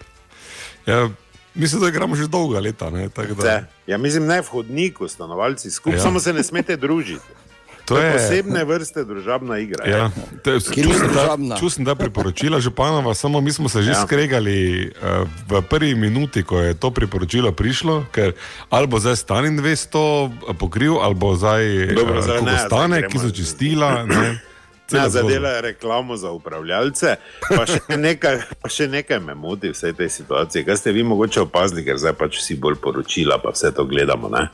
Ja, 0.86 1.08
mislim, 1.54 1.80
da 1.82 1.88
igramo 1.88 2.16
že 2.16 2.26
dolga 2.26 2.60
leta. 2.60 2.90
Ne, 2.90 3.08
tako 3.08 3.34
da-. 3.34 3.64
Ja, 3.86 3.98
mislim, 3.98 4.26
ne 4.26 4.40
v 4.40 4.46
hodniku, 4.46 5.08
stanovalci 5.08 5.70
skupaj, 5.70 5.98
Ja. 5.98 6.00
ja. 6.00 6.02
samo 6.02 6.20
se 6.20 6.32
ne 6.32 6.42
smete 6.42 6.76
družiti. 6.76 7.26
To 7.90 7.98
je 7.98 8.12
posebne 8.12 8.64
vrste 8.64 9.02
družabna 9.04 9.58
igra. 9.58 9.82
Ja, 9.88 10.10
ni 10.46 10.60
čutim, 10.62 11.50
čutim, 11.58 11.84
da 11.84 11.94
priporočila 11.94 12.60
županova, 12.60 13.14
samo 13.14 13.40
mi 13.40 13.52
smo 13.52 13.68
se 13.68 13.82
že 13.82 13.90
ja. 13.90 13.96
Ja. 13.98 14.06
skregali 14.06 14.86
uh, 14.86 15.26
v 15.48 15.62
prvi 15.62 15.94
minuti, 15.94 16.42
ko 16.42 16.60
je 16.60 16.74
to 16.74 16.90
priporočilo 16.90 17.52
prišlo, 17.52 18.04
ker 18.14 18.32
ali 18.70 18.86
bo 18.86 19.00
zdaj 19.02 19.16
Stalin 19.16 19.58
200 19.58 20.54
pokril, 20.58 21.02
ali 21.02 21.14
bo 21.14 21.34
zdaj 21.34 21.86
Dobro, 21.94 22.18
eh, 22.18 22.22
zdaj 22.22 22.38
koliko 22.38 22.52
ne, 22.52 22.58
stane, 22.66 22.96
zdaj 22.98 23.10
ki 23.10 23.18
so 23.18 23.30
čistila. 23.30 24.06
Ne, 24.06 24.38
Cela 24.90 25.08
zgodba. 25.08 25.28
zadela 25.28 25.48
je 25.48 25.60
reklamo 25.60 26.16
za 26.16 26.30
upravljalce, 26.30 27.16
pa 27.48 27.66
še 27.66 27.96
nekaj, 28.06 28.40
pa 28.62 28.68
še 28.68 28.88
nekaj 28.90 29.20
me 29.22 29.34
moti 29.34 29.70
v 29.70 29.76
vsej 29.76 29.94
tej 29.98 30.10
situaciji. 30.10 30.64
Kaj 30.66 30.76
ste 30.82 30.92
vi 30.92 31.04
mogoče 31.06 31.44
opazili, 31.46 31.84
ker 31.86 32.00
zdaj 32.00 32.16
pač 32.18 32.40
vsi 32.42 32.58
bolj 32.58 32.80
poročila, 32.82 33.38
pa 33.42 33.54
vse 33.54 33.72
to 33.76 33.86
gledamo. 33.86 34.28
Ne? 34.28 34.48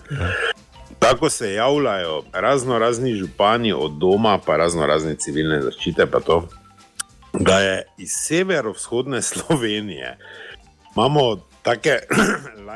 Tako 0.98 1.30
se 1.30 1.54
javljajo 1.54 2.22
razno 2.32 2.78
razni 2.78 3.14
župani 3.16 3.72
od 3.72 3.98
doma, 4.00 4.38
pa 4.38 4.56
razno 4.56 4.86
razne 4.86 5.16
civilne 5.16 5.60
zaščite, 5.64 6.06
pa 6.10 6.20
to, 6.20 6.44
da 7.32 7.60
je 7.60 7.76
iz 7.98 8.12
severovzhodne 8.28 9.22
Slovenije 9.30 10.16
imamo 10.96 11.36
take 11.62 11.98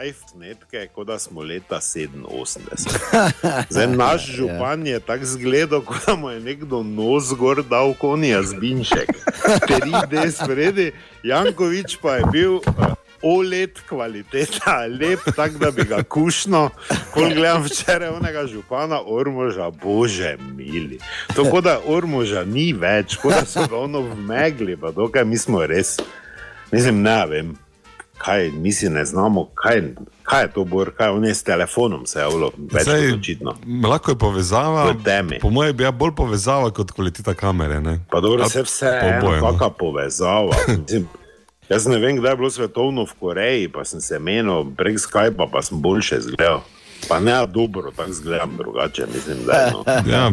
live 0.00 0.16
netke, 0.34 0.88
kot 0.94 1.06
da 1.06 1.18
smo 1.18 1.42
leta 1.42 1.76
87. 1.76 2.58
Zdaj, 3.70 3.86
naš 3.86 4.26
župan 4.26 4.86
je 4.86 5.00
tako 5.00 5.24
zgledal, 5.24 5.82
kot 5.82 6.06
da 6.06 6.16
mu 6.16 6.30
je 6.30 6.40
nekdo 6.40 6.82
nos 6.82 7.34
gor 7.34 7.62
dal 7.62 7.94
konja 7.94 8.42
zbinček. 8.42 9.08
3D 9.44 10.30
spredi, 10.30 10.92
Jankovič 11.22 11.98
pa 12.02 12.14
je 12.14 12.24
bil. 12.32 12.54
Uh, 12.56 12.94
OLED 13.22 13.82
kvaliteta, 13.88 14.86
lep, 15.00 15.20
tako 15.36 15.58
da 15.58 15.70
bi 15.70 15.84
ga 15.84 16.02
kušno, 16.02 16.70
ko 17.12 17.20
gledam 17.20 17.62
včeraj 17.62 18.08
onega 18.08 18.46
župana 18.46 19.00
Ormoža, 19.06 19.70
bože 19.70 20.36
mili. 20.56 20.98
To, 21.36 21.44
kot 21.44 21.64
da 21.64 21.80
Ormoža 21.86 22.44
ni 22.44 22.72
več, 22.72 23.18
kot 23.20 23.34
da 23.36 23.44
so 23.44 23.66
ga 23.68 23.76
ono 23.76 24.00
v 24.00 24.16
megli, 24.16 24.76
pa 24.76 24.88
dokaj 24.90 25.24
mi 25.28 25.36
smo 25.36 25.60
res. 25.66 25.98
Mislim, 26.72 27.02
ne 27.02 27.26
vem, 27.26 27.52
kaj 28.20 28.50
mi 28.50 28.72
si 28.72 28.88
ne 28.88 29.04
znamo, 29.04 29.46
kaj, 29.54 29.82
kaj 30.22 30.42
je 30.42 30.50
to 30.52 30.64
bor, 30.64 30.90
kaj 30.96 31.08
on 31.08 31.24
je 31.24 31.34
s 31.34 31.42
telefonom 31.42 32.06
se 32.06 32.20
javljal, 32.20 32.50
več 32.72 32.84
Zdaj, 32.84 33.06
kot 33.10 33.18
očitno. 33.18 33.54
lahko 33.88 34.12
je 34.12 34.18
povezava. 34.18 34.94
Po 35.40 35.50
mojem 35.50 35.76
bi 35.76 35.84
ja 35.84 35.90
bolj 35.90 36.12
povezava 36.16 36.70
kot 36.70 36.92
kvaliteta 36.92 37.34
kamere. 37.34 37.80
Ne? 37.80 38.00
Pa 38.10 38.20
dobro, 38.20 38.48
se 38.48 38.62
vse 38.62 38.92
oboje, 39.08 39.40
no. 39.40 39.48
kakšna 39.48 39.70
povezava. 39.78 40.56
Mislim, 40.82 41.08
Jaz 41.70 41.86
ne 41.86 42.00
vem, 42.02 42.16
kdaj 42.18 42.32
je 42.32 42.36
bilo 42.36 42.50
svetovno 42.50 43.04
v 43.06 43.14
Koreji, 43.20 43.68
pa 43.70 43.84
sem 43.86 44.00
se 44.02 44.18
menil 44.18 44.64
prek 44.76 44.98
Skypa, 44.98 45.46
pa 45.52 45.62
sem 45.62 45.78
boljše 45.78 46.18
zgledal. 46.20 46.64
Pa 47.08 47.20
ne 47.20 47.46
dobro, 47.46 47.90
tako 47.90 48.12
zgledam 48.12 48.56
drugače, 48.58 49.06
mislim, 49.14 49.36
da 49.46 49.52
je. 49.52 49.70
No. 49.70 49.84
Ja, 50.12 50.30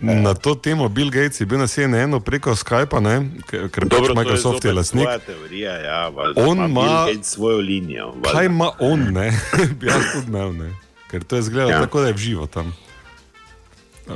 na 0.00 0.34
to 0.34 0.54
temo 0.54 0.88
Bill 0.88 1.10
Gates 1.10 1.40
je 1.40 1.46
bil 1.46 1.58
na 1.58 1.66
CNN 1.66 2.20
preko 2.20 2.50
Skypa, 2.50 3.00
ne? 3.00 3.30
ker 3.46 3.68
pač 3.70 3.88
Dobro, 3.88 4.06
to 4.06 4.14
Microsoft 4.14 4.64
je 4.64 4.70
zopet 4.70 4.76
lastnik. 4.76 5.08
Teorija, 5.26 5.76
ja, 5.76 6.08
valjda, 6.08 6.42
On 6.42 6.58
ima 6.58 6.66
ima- 6.66 6.82
Bill 6.82 7.14
Gates 7.14 7.30
svojo 7.30 7.58
linijo. 7.58 8.06
valjda. 8.06 8.30
Kaj 8.32 8.46
ima 8.46 8.70
on, 8.78 9.00
ne? 9.00 9.26
jaz 9.82 10.02
tudi 10.14 10.26
imel, 10.28 10.52
ne? 10.52 10.74
ker 11.10 11.24
to 11.24 11.36
je 11.36 11.42
zgledalo. 11.42 11.72
Ja. 11.72 11.80
tako, 11.80 12.00
da 12.00 12.06
je 12.06 12.12
v 12.12 12.16
živo 12.16 12.46
tam. 12.46 12.76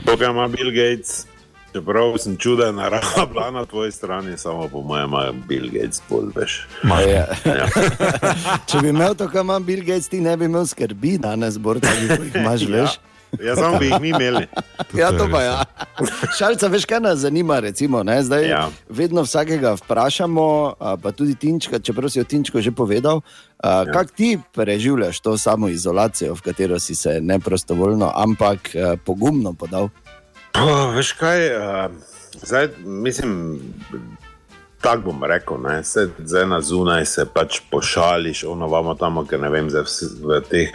To, 0.07 0.17
kar 0.17 0.31
ima 0.31 0.49
Bill 0.49 0.71
Gates, 0.71 1.27
čeprav 1.75 2.19
sem 2.19 2.37
čuden, 2.37 2.75
narava 2.75 3.27
bila 3.33 3.51
na 3.51 3.65
tvoji 3.65 3.93
strani, 3.93 4.39
samo 4.39 4.69
po 4.69 4.81
mojem 4.81 5.09
ima 5.09 5.33
Bill 5.49 5.67
Gates 5.73 6.03
bolj 6.11 6.31
veš. 6.37 6.67
Ma, 6.83 7.01
Ja. 7.01 7.27
Ja. 7.45 7.67
Če 8.69 8.79
bi 8.83 8.89
imel 8.89 9.15
to, 9.15 9.29
kar 9.29 9.43
ima 9.43 9.59
Bill 9.59 9.83
Gates, 9.83 10.09
ti 10.09 10.21
ne 10.21 10.37
bi 10.37 10.47
imel 10.47 10.67
skrbi 10.67 11.19
danes, 11.19 11.59
bor, 11.59 11.81
tako 11.83 12.07
kot 12.09 12.25
jih 12.25 12.39
imaš, 12.43 12.69
veš. 12.77 13.01
Ja, 13.43 13.57
samo 13.57 13.79
bi 13.83 13.89
jih 13.89 13.97
mi 14.01 14.13
imeli. 14.15 14.47
Ja, 14.95 15.09
je 15.11 15.19
to 15.19 15.27
pa 15.27 15.41
res, 15.43 15.49
ja. 15.49 15.65
Šalca, 16.39 16.69
veš, 16.71 16.85
kaj 16.87 17.01
nas 17.03 17.19
zanima? 17.25 17.59
Recimo, 17.61 18.03
ne? 18.07 18.21
Zdaj, 18.23 18.45
ja. 18.47 18.49
Ja. 18.49 18.69
Vedno 18.89 19.25
vsakega 19.27 19.75
vprašamo, 19.81 20.47
pa 21.03 21.13
tudi 21.13 21.35
Tinčka, 21.35 21.83
čeprav 21.83 22.15
si 22.15 22.23
o 22.23 22.25
Tinčku 22.25 22.63
že 22.63 22.71
povedal, 22.71 23.21
ja. 23.59 23.83
kako 23.91 24.15
ti 24.15 24.39
preživljaš 24.55 25.21
to 25.21 25.35
samo 25.39 25.69
izolacijo, 25.69 26.39
v 26.39 26.47
katero 26.47 26.79
si 26.79 26.95
se 26.95 27.19
ne 27.21 27.41
prostovoljno, 27.43 28.13
ampak 28.15 28.71
pogumno 29.05 29.53
podal. 29.59 29.91
Veš 30.95 31.13
kaj, 31.13 31.57
uh, 31.57 31.91
zdaj 32.43 32.69
mislim. 32.85 33.61
Tako 34.81 35.03
bom 35.03 35.25
rekel, 35.25 35.57
ne, 35.65 35.85
se 35.85 36.09
zdaj 36.19 36.47
na 36.47 36.61
zunaj 36.61 37.07
se 37.07 37.25
pač 37.35 37.61
pošališ, 37.71 38.45
ono 38.45 38.69
vamo 38.69 38.95
tam, 38.95 39.27
ker 39.27 39.41
ne 39.41 39.49
vem, 39.49 39.71
zdaj 39.71 39.83
vsi- 39.83 40.11
v 40.21 40.41
teh 40.45 40.69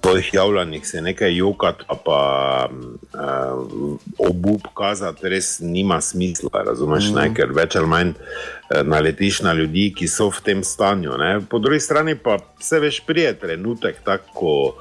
tvojih 0.00 0.34
javljanjih 0.34 0.88
se 0.88 1.00
nekaj 1.02 1.36
jokati, 1.36 1.84
pa, 1.88 1.96
pa 2.04 2.68
uh, 2.70 3.98
obup 4.18 4.68
kazati, 4.74 5.28
res 5.28 5.58
nima 5.60 6.00
smisla, 6.00 6.62
razumeš, 6.66 7.10
mm. 7.10 7.14
ne, 7.18 7.34
ker 7.34 7.52
več 7.52 7.76
ali 7.76 7.90
manj 7.90 8.12
eh, 8.14 8.82
naletiš 8.82 9.42
na 9.42 9.52
ljudi, 9.52 9.90
ki 9.98 10.08
so 10.08 10.30
v 10.30 10.44
tem 10.46 10.64
stanju. 10.64 11.18
Ne. 11.18 11.40
Po 11.50 11.58
drugi 11.58 11.80
strani 11.80 12.14
pa 12.14 12.38
se 12.60 12.80
veš, 12.80 13.02
prije 13.06 13.34
trenutek 13.38 14.00
tako. 14.04 14.74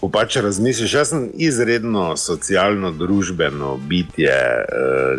Ko 0.00 0.08
pač 0.08 0.36
razmisliš, 0.40 0.94
jaz 0.94 1.10
sem 1.12 1.28
izredno 1.34 2.16
socialno-družbeno 2.16 3.74
bitje, 3.88 4.32
e, 4.32 4.64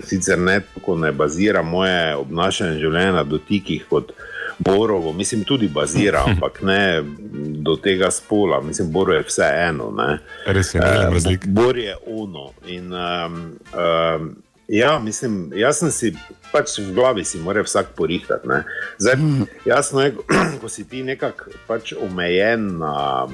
sicer 0.10 0.40
ne 0.40 0.60
tako 0.74 0.96
ne 0.98 1.12
bazira 1.12 1.62
moje 1.62 2.16
obnašanje 2.16 2.80
življenja 2.80 3.12
na 3.20 3.24
dotikih 3.24 3.86
kot 3.90 4.14
Borovo, 4.60 5.14
mislim, 5.14 5.44
tudi 5.44 5.68
bazira, 5.68 6.24
ampak 6.28 6.62
ne 6.62 7.04
do 7.62 7.76
tega 7.76 8.12
spola, 8.12 8.62
mislim, 8.62 8.92
Boro 8.92 9.14
je 9.14 9.24
vse 9.28 9.50
eno. 9.68 9.92
Ne. 9.98 10.20
res 10.46 10.74
je, 10.74 10.82
ne 10.82 10.92
vidim 10.92 11.14
razlik. 11.14 11.48
Bor 11.48 11.78
je 11.78 11.96
ono. 12.08 12.52
In, 12.66 12.94
um, 12.94 13.38
um, 13.74 14.36
ja, 14.68 15.00
mislim, 15.00 15.52
jaz 15.56 15.82
sem 15.82 15.92
si 15.92 16.14
pač 16.52 16.78
v 16.80 16.94
glavi 16.96 17.26
si 17.26 17.40
mora 17.40 17.64
vsak 17.64 17.94
porihtati. 17.96 18.48
ne. 18.48 18.64
Zdaj, 18.98 19.16
jasno 19.66 20.02
je, 20.02 20.14
ko 20.62 20.70
si 20.70 20.88
ti 20.88 21.04
nekako 21.04 21.52
pač 21.68 21.94
omejen 21.94 22.78
na, 22.78 23.28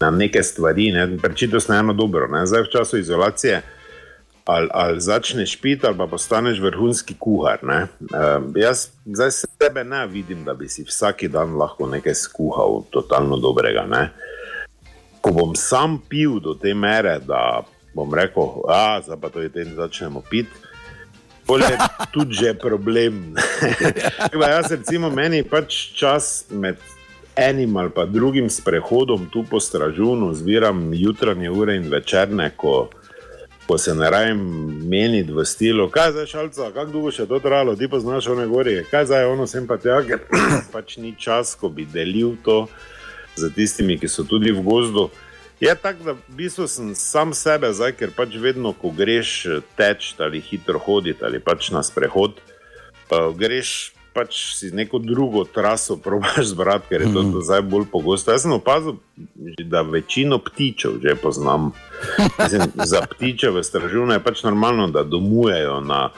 na 0.00 0.10
neke 0.10 0.42
stvari, 0.42 0.92
ne, 0.92 1.18
prečito 1.18 1.56
je 1.56 1.78
eno 1.78 1.92
dobro. 1.92 2.28
Ne. 2.28 2.46
Zdaj 2.46 2.62
v 2.62 2.72
času 2.72 2.98
izolacije. 2.98 3.62
Ali, 4.48 4.68
ali 4.72 5.00
začneš 5.00 5.60
piti, 5.60 5.86
ali 5.86 5.96
pa 5.98 6.06
postaneš 6.06 6.60
vrhunski 6.60 7.14
kuhar. 7.18 7.58
ne. 7.62 7.86
Um, 8.00 8.52
jaz 8.56 8.88
zdaj 9.04 9.30
sebe 9.30 9.84
ne 9.84 10.06
vidim, 10.06 10.44
da 10.44 10.54
bi 10.54 10.68
si 10.68 10.84
vsak 10.84 11.24
dan 11.28 11.56
lahko 11.56 11.86
nekaj 11.86 12.14
skuhal, 12.14 12.82
totalno 12.90 13.36
dobrega. 13.36 13.84
Ne 13.86 14.10
ko 15.20 15.32
bom 15.32 15.54
sam 15.56 15.98
pil 16.08 16.40
do 16.40 16.54
te 16.54 16.74
mere, 16.74 17.18
da 17.26 17.62
bom 17.94 18.14
rekel, 18.14 18.62
da 18.68 19.00
zdaj 19.04 19.20
pa 19.20 19.28
to 19.28 19.42
je 19.42 19.52
ten, 19.52 19.74
začnemo. 19.76 20.22
Pol 21.46 21.64
je 21.64 21.76
tudi 22.12 22.34
že 22.34 22.54
problem. 22.54 23.34
Jaz, 24.32 24.70
recimo, 24.70 25.10
meni 25.10 25.42
pač 25.42 25.92
čas 25.96 26.48
med 26.50 26.76
enim 27.38 27.76
ali 27.76 27.90
pa 27.94 28.06
drugim 28.06 28.50
sprehodom 28.50 29.28
tu 29.32 29.44
po 29.50 29.60
stražunu, 29.60 30.34
zbiram 30.34 30.90
jutranje 30.94 31.50
ure 31.50 31.76
in 31.76 31.90
večerne, 31.90 32.50
ko 32.56 32.88
ko 33.68 33.78
se 33.78 33.94
ne 33.94 34.10
rajem 34.10 34.38
meniti 34.88 35.32
v 35.32 35.44
stilu, 35.44 35.90
kaj 35.92 36.10
zdaj 36.10 36.26
šalca, 36.26 36.70
kako 36.72 36.92
dolgo 36.92 37.10
še 37.12 37.26
to 37.28 37.36
trajalo, 37.44 37.74
ti 37.76 37.84
pa 37.92 38.00
znaš 38.00 38.30
one 38.32 38.46
gore, 38.48 38.78
kaj 38.88 39.10
zdaj 39.10 39.26
ono 39.28 39.44
sem 39.46 39.66
pa 39.68 39.76
tja, 39.76 39.98
ker 40.08 40.22
pač 40.74 40.96
ni 40.96 41.12
čas, 41.12 41.52
ko 41.52 41.68
bi 41.68 41.84
delil 41.84 42.38
to 42.44 42.62
za 43.36 43.50
tistimi, 43.52 43.98
ki 44.00 44.08
so 44.08 44.24
tudi 44.24 44.54
v 44.56 44.64
gozdu. 44.64 45.10
Je 45.60 45.74
tako, 45.76 46.06
da 46.06 46.14
v 46.16 46.38
bistvu 46.38 46.64
sem 46.70 46.94
sam 46.96 47.34
sebe, 47.36 47.68
zdaj, 47.76 47.92
ker 47.98 48.14
pač 48.16 48.38
vedno, 48.40 48.72
ko 48.72 48.88
greš 48.94 49.60
teč 49.76 50.14
ali 50.16 50.40
hitro 50.40 50.80
hoditi 50.80 51.26
ali 51.28 51.36
pač 51.36 51.68
na 51.74 51.84
sprehod, 51.84 52.40
uh, 52.40 53.28
greš 53.36 53.92
pač 54.18 54.38
si 54.58 54.70
neko 54.74 54.98
drugo 54.98 55.44
traso 55.44 55.96
probaš 55.96 56.50
zbrati, 56.50 56.88
ker 56.88 57.02
je 57.06 57.12
to, 57.14 57.22
to 57.32 57.42
zdaj 57.46 57.62
bolj 57.62 57.86
pogosto. 57.92 58.34
Jaz 58.34 58.42
sem 58.42 58.52
opazil, 58.52 58.96
da 59.58 59.82
večino 59.86 60.40
ptičev 60.42 60.98
že 61.02 61.14
poznam. 61.22 61.70
Mislim, 62.38 62.72
za 62.84 63.04
ptiče 63.06 63.50
v 63.54 63.62
stražunu 63.62 64.18
je 64.18 64.24
pač 64.24 64.42
normalno, 64.42 64.88
da 64.90 65.06
domujejo 65.06 65.78
na 65.86 66.08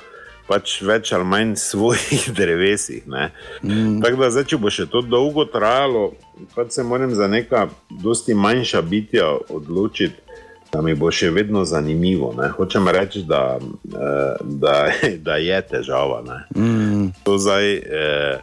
pač 0.48 0.80
več 0.82 1.12
ali 1.12 1.28
manj 1.28 1.54
svojih 1.60 2.30
drevesih. 2.38 3.04
Mm. 3.06 4.00
Tako 4.02 4.24
da, 4.24 4.32
zdaj, 4.32 4.48
če 4.50 4.58
bo 4.58 4.72
še 4.72 4.88
to 4.90 5.04
dolgo 5.04 5.44
trajalo, 5.44 6.10
pač 6.56 6.78
se 6.78 6.86
moram 6.86 7.12
za 7.14 7.28
neka 7.28 7.68
dosti 8.02 8.34
manjša 8.34 8.82
bitja 8.82 9.28
odločiti 9.52 10.29
da 10.72 10.82
mi 10.82 10.94
bo 10.94 11.10
še 11.10 11.30
vedno 11.30 11.64
zanimivo. 11.64 12.32
Ne? 12.38 12.48
Hočem 12.54 12.88
reči, 12.88 13.22
da, 13.28 13.58
eh, 13.58 14.36
da, 14.40 14.76
da 15.26 15.36
je 15.36 15.62
težava. 15.62 16.22
Mm. 16.56 17.10
Zdaj, 17.26 17.74
eh, 17.74 18.38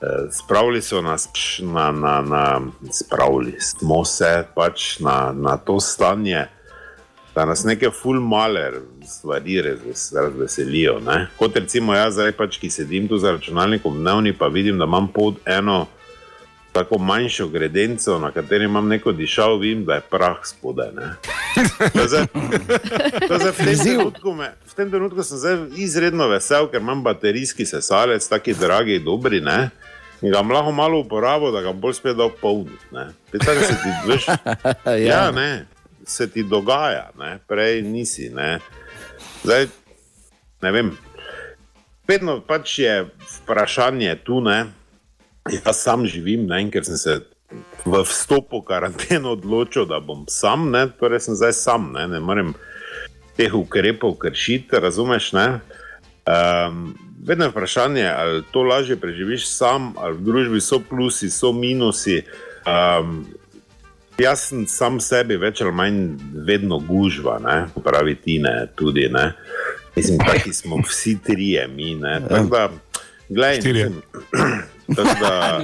eh, 0.00 0.26
spravili 0.30 0.82
so 0.82 1.02
nas 1.02 1.28
na, 1.60 1.90
na, 1.92 2.20
na 2.20 2.60
spravili 2.92 3.56
smo 3.60 4.04
se 4.04 4.44
pač 4.54 4.98
na, 5.00 5.32
na 5.36 5.56
to 5.56 5.80
stanje. 5.80 6.46
Da 7.34 7.44
nas 7.44 7.64
neke 7.64 7.90
fulmaler 7.90 8.76
stvari 9.02 9.62
razveselijo. 10.14 11.00
Kot 11.38 11.56
recimo 11.56 11.94
jaz, 11.94 12.14
zdaj, 12.14 12.32
pač, 12.38 12.60
ki 12.62 12.70
sedim 12.70 13.08
tu 13.10 13.18
za 13.18 13.32
računalnikom, 13.34 13.96
dnevni 13.98 14.32
pa 14.38 14.46
vidim, 14.46 14.78
da 14.78 14.86
imam 14.86 15.08
pod 15.10 15.40
eno 15.46 15.86
tako 16.74 16.98
manjšo 16.98 17.48
gredenco, 17.48 18.18
na 18.18 18.30
kateri 18.30 18.64
imam 18.64 18.88
neko 18.88 19.12
dišal, 19.12 19.58
vem, 19.58 19.84
da 19.84 19.94
je 19.94 20.02
prah 20.10 20.40
spodaj. 20.42 20.90
Zdaj, 21.94 22.08
zdaj, 22.08 22.26
v, 23.50 23.64
tem 23.64 23.78
trenutku 23.78 24.34
me, 24.34 24.50
v 24.66 24.74
tem 24.74 24.90
trenutku 24.90 25.22
sem 25.22 25.38
zdaj 25.38 25.56
izredno 25.78 26.26
vesel, 26.28 26.66
ker 26.72 26.82
imam 26.82 27.02
baterijski 27.06 27.66
sesalec, 27.66 28.26
tako 28.28 28.56
dragi, 28.58 28.98
dobri. 28.98 29.40
Ne? 29.40 29.70
In 30.22 30.34
ga 30.34 30.42
lahko 30.42 30.72
malo 30.74 30.98
uporabo, 31.04 31.52
da 31.54 31.62
ga 31.62 31.72
bolj 31.72 31.94
spet 32.00 32.18
da 32.18 32.26
polniti. 32.40 32.84
Se 33.38 33.78
ti, 33.78 33.94
veš, 34.10 34.26
ja, 35.10 35.30
ne, 35.30 35.66
se 36.06 36.30
ti 36.30 36.42
dogaja, 36.42 37.10
ne? 37.18 37.38
prej 37.46 37.82
nisi. 37.82 38.32
Ne? 38.34 38.58
Zdaj, 39.44 39.68
ne 40.62 40.72
vem. 40.72 40.96
Vedno 42.08 42.40
pač 42.40 42.78
je 42.78 43.04
vprašanje 43.38 44.18
tu, 44.26 44.40
ne? 44.40 44.64
Jaz 45.52 45.76
sam 45.76 46.06
živim, 46.06 46.46
ne, 46.48 46.62
ker 46.72 46.84
sem 46.84 46.96
se 46.96 47.18
v 47.84 48.00
vstopu 48.08 48.62
karanteno 48.64 49.34
odločil, 49.36 49.84
da 49.86 50.00
bom 50.00 50.24
sam, 50.28 50.70
ne, 50.72 50.86
torej 51.00 51.20
sem 51.26 51.36
zdaj 51.36 51.52
sam, 51.52 51.90
ne, 51.92 52.06
ne 52.08 52.20
morem 52.20 52.54
teh 53.36 53.52
ukrepov 53.54 54.16
kršiti, 54.22 54.80
razumeš? 54.80 55.32
Um, 55.34 56.94
vedno 57.26 57.44
je 57.44 57.52
vprašanje, 57.52 58.06
ali 58.08 58.42
to 58.50 58.62
lažje 58.62 58.96
preživiš 58.96 59.46
sam, 59.50 59.92
ali 60.00 60.16
v 60.16 60.24
družbi 60.24 60.60
so 60.60 60.80
plusi, 60.80 61.30
so 61.30 61.52
minusi. 61.52 62.22
Um, 62.64 63.26
jaz 64.18 64.48
sem 64.48 64.64
sam 64.70 65.00
sebi 65.00 65.36
več 65.36 65.60
ali 65.60 65.74
manj 65.74 66.00
vedno 66.46 66.78
gužva, 66.78 67.36
ne, 67.42 67.58
pravi 67.84 68.16
ti 68.16 68.38
ne, 68.38 68.64
tudi 68.76 69.08
ne. 69.12 69.32
Mislim, 69.96 70.18
da 70.18 70.52
smo 70.52 70.80
vsi 70.82 71.18
trije, 71.22 71.68
mi 71.68 71.94
ne. 71.94 72.20
Tako 72.28 72.48
da, 72.50 72.68
gledaj. 73.34 73.90
Tako 74.96 75.14
da, 75.20 75.60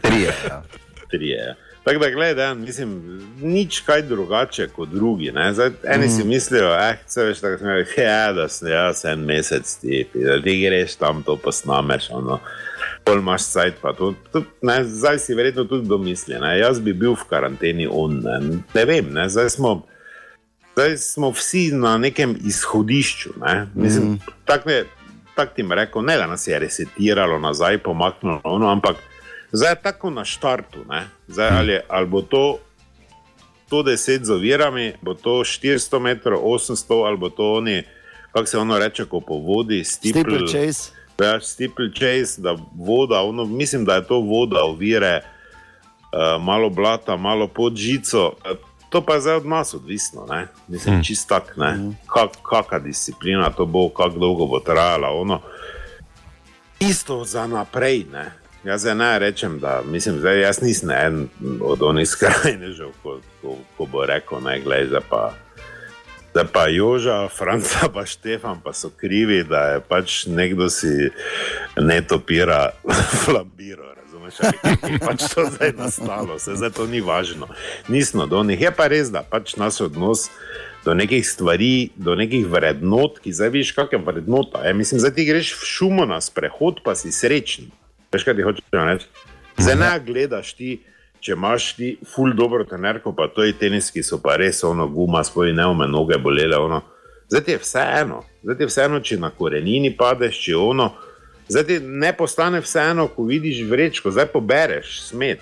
trije. 0.08 0.32
Ja. 0.48 0.62
trije. 1.10 1.56
Tako 1.84 1.98
da, 1.98 2.10
gledaj, 2.10 2.54
mislim, 2.54 3.20
nič 3.40 3.80
kaj 3.80 4.02
drugače 4.02 4.68
kot 4.68 4.88
drugi. 4.88 5.32
Zdaj, 5.52 5.70
eni 5.84 6.06
mm. 6.06 6.10
si 6.10 6.24
mislijo, 6.24 6.72
eh, 6.72 6.96
veš, 7.16 7.40
tako, 7.40 7.58
smeli, 7.58 7.86
ja, 7.96 8.32
da 8.32 8.48
si 8.48 8.66
jaz 8.66 9.04
en 9.04 9.24
mesec 9.24 9.76
ti, 9.76 10.06
da 10.14 10.42
ti 10.42 10.60
greš 10.66 10.94
tam 10.94 11.22
to 11.22 11.36
posnameš. 11.36 12.10
Ono. 12.10 12.38
Pol 13.04 13.18
imaš 13.18 13.42
sajt, 13.42 13.74
pa 13.82 13.92
to, 13.92 14.14
to 14.32 14.44
ne, 14.62 14.84
zdaj 14.84 15.18
si 15.18 15.34
verjetno 15.34 15.64
tudi 15.64 15.88
domisli. 15.88 16.38
Ne? 16.40 16.58
Jaz 16.58 16.80
bi 16.80 16.92
bil 16.92 17.14
v 17.14 17.26
karanteni, 17.30 17.88
on 17.90 18.20
ne, 18.24 18.60
ne 18.74 18.84
vem, 18.84 19.10
ne? 19.10 19.28
Zdaj, 19.28 19.50
smo, 19.50 19.82
zdaj 20.72 20.96
smo 20.96 21.30
vsi 21.30 21.70
na 21.72 21.98
nekem 21.98 22.36
izhodišču. 22.44 23.30
Ne? 23.40 23.66
Mislim, 23.74 24.04
mm. 24.04 24.18
tako 24.44 24.70
je 24.70 24.84
tako 25.36 25.54
ti 25.54 25.64
rekel, 25.70 26.02
ne 26.02 26.16
da 26.16 26.26
nas 26.26 26.46
je 26.46 26.58
resetiralo 26.58 27.38
nazaj, 27.38 27.78
pomaknilo, 27.78 28.40
ono, 28.44 28.68
ampak 28.72 28.96
zdaj 29.52 29.72
je 29.72 29.82
tako 29.82 30.10
na 30.10 30.24
štartu. 30.24 30.78
Zdaj, 31.28 31.50
hm. 31.50 31.56
ali, 31.56 31.78
ali 31.88 32.06
bo 32.06 32.22
to 32.22 32.58
110 33.70 34.22
z 34.22 34.30
ovirami, 34.30 34.92
bo 35.00 35.14
to 35.14 35.30
400 35.30 35.98
metrov, 35.98 36.40
800 36.44 37.06
ali 37.06 37.16
bo 37.16 37.28
to 37.28 37.52
oni, 37.54 37.82
kako 38.32 38.46
se 38.46 38.58
ono 38.58 38.78
reče, 38.78 39.04
ko 39.04 39.20
po 39.20 39.34
vodi, 39.34 39.84
stipl 39.84 40.46
chase. 40.46 40.92
Ja, 41.22 41.40
stipl 41.40 41.82
chase, 41.94 42.40
da 42.40 42.56
voda, 42.76 43.20
ono, 43.20 43.44
mislim, 43.44 43.84
da 43.84 43.94
je 43.94 44.06
to 44.06 44.20
voda, 44.20 44.64
ovire, 44.64 45.20
uh, 46.12 46.42
malo 46.42 46.70
blata, 46.70 47.16
malo 47.16 47.48
pod 47.48 47.76
žico. 47.76 48.32
To 48.92 49.00
pa 49.00 49.14
je 49.14 49.20
zdaj 49.20 49.34
od 49.34 49.46
nas 49.46 49.74
odvisno, 49.74 50.26
ne? 50.30 50.46
mislim, 50.68 50.98
mm. 50.98 51.02
čist 51.02 51.28
tak, 51.28 51.56
mm. 51.56 51.96
Kak, 52.06 52.30
kakšna 52.42 52.78
disciplina 52.78 53.50
to 53.50 53.66
bo, 53.66 53.88
kako 53.88 54.18
dolgo 54.18 54.46
bo 54.46 54.60
trajala. 54.60 55.08
Ono. 55.08 55.40
Isto 56.80 57.24
za 57.24 57.46
naprej. 57.46 58.04
Ne? 58.12 58.32
Jaz 58.64 58.84
ne 58.84 59.18
rečem, 59.18 59.58
da 59.58 59.82
mislim, 59.86 60.18
zdaj, 60.18 60.40
jaz 60.40 60.62
nisem 60.62 60.90
en 60.90 61.28
od 61.60 61.82
onih 61.82 62.08
skrajnežev, 62.08 62.92
ko, 63.02 63.20
ko, 63.42 63.56
ko 63.76 63.86
bo 63.86 64.04
rekel, 64.06 64.40
ne 64.44 64.60
glej, 64.60 64.86
da 64.86 65.00
pa. 65.00 65.32
Da 66.34 66.44
pa 66.44 66.68
Joža, 66.68 67.28
Franca, 67.28 67.88
pa 67.94 68.06
Štefan 68.06 68.60
pa 68.64 68.72
so 68.72 68.90
krivi, 68.96 69.44
da 69.44 69.60
je 69.60 69.80
pač 69.80 70.26
nekdo 70.26 70.70
si 70.70 71.10
ne 71.76 72.00
topira 72.08 72.70
flambiro 73.24 73.91
razumeš, 74.24 75.00
pač 75.08 75.24
to 75.34 75.46
zdaj 75.50 75.72
nastalo, 75.76 76.38
se 76.38 76.54
zdaj 76.54 76.70
to 76.70 76.86
ni 76.86 77.00
važno. 77.00 77.48
Nismo 77.88 78.26
do 78.26 78.42
njih. 78.44 78.60
Je 78.60 78.70
pa 78.76 78.86
res, 78.86 79.10
da 79.10 79.22
pač 79.22 79.56
naš 79.56 79.80
odnos 79.88 80.28
do 80.84 80.94
nekih 80.94 81.26
stvari, 81.26 81.90
do 81.96 82.14
nekih 82.18 82.46
vrednot, 82.46 83.20
ki 83.22 83.32
zdaj 83.32 83.52
vidiš, 83.54 83.74
kakšne 83.76 84.02
vrednote. 84.06 84.62
E, 84.64 84.74
mislim, 84.74 85.00
zdaj 85.00 85.14
ti 85.14 85.26
greš 85.26 85.54
v 85.60 85.68
šumo 85.74 86.06
na 86.06 86.20
sprehod, 86.20 86.82
pa 86.84 86.94
si 86.98 87.12
srečen. 87.12 87.70
Veš, 88.12 88.24
kaj 88.26 88.36
ti 88.36 88.46
hočeš 88.46 88.72
reči? 88.72 89.06
Zdaj 89.58 89.76
ne 89.76 89.92
gledaš 90.06 90.56
ti. 90.58 90.80
Če 91.22 91.36
imaš 91.36 91.68
ti 91.78 91.88
ful 92.02 92.32
dobro 92.34 92.64
tenerko, 92.66 93.12
pa 93.14 93.28
to 93.30 93.44
je 93.46 93.52
tenis, 93.54 93.92
ki 93.94 94.02
so 94.02 94.16
pa 94.18 94.34
res 94.40 94.64
ono 94.66 94.88
guma, 94.90 95.20
svoje 95.22 95.52
neume 95.54 95.86
noge 95.86 96.18
bolele. 96.18 96.58
Ono. 96.58 96.80
Zdaj 97.30 97.46
je 97.46 97.58
vseeno, 97.62 98.24
zdaj 98.42 98.58
je 98.58 98.66
vseeno, 98.66 98.98
če 99.00 99.20
na 99.22 99.30
korenini 99.30 99.92
padeš, 99.96 100.40
če 100.42 100.56
ono. 100.58 100.88
Zdaj 101.48 101.64
ti 101.66 101.78
ne 101.80 102.12
postane 102.16 102.60
vseeno, 102.60 103.08
ko 103.08 103.24
vidiš 103.24 103.64
vrečko, 103.68 104.10
zdaj 104.10 104.26
pobereš 104.26 105.00
smet. 105.02 105.40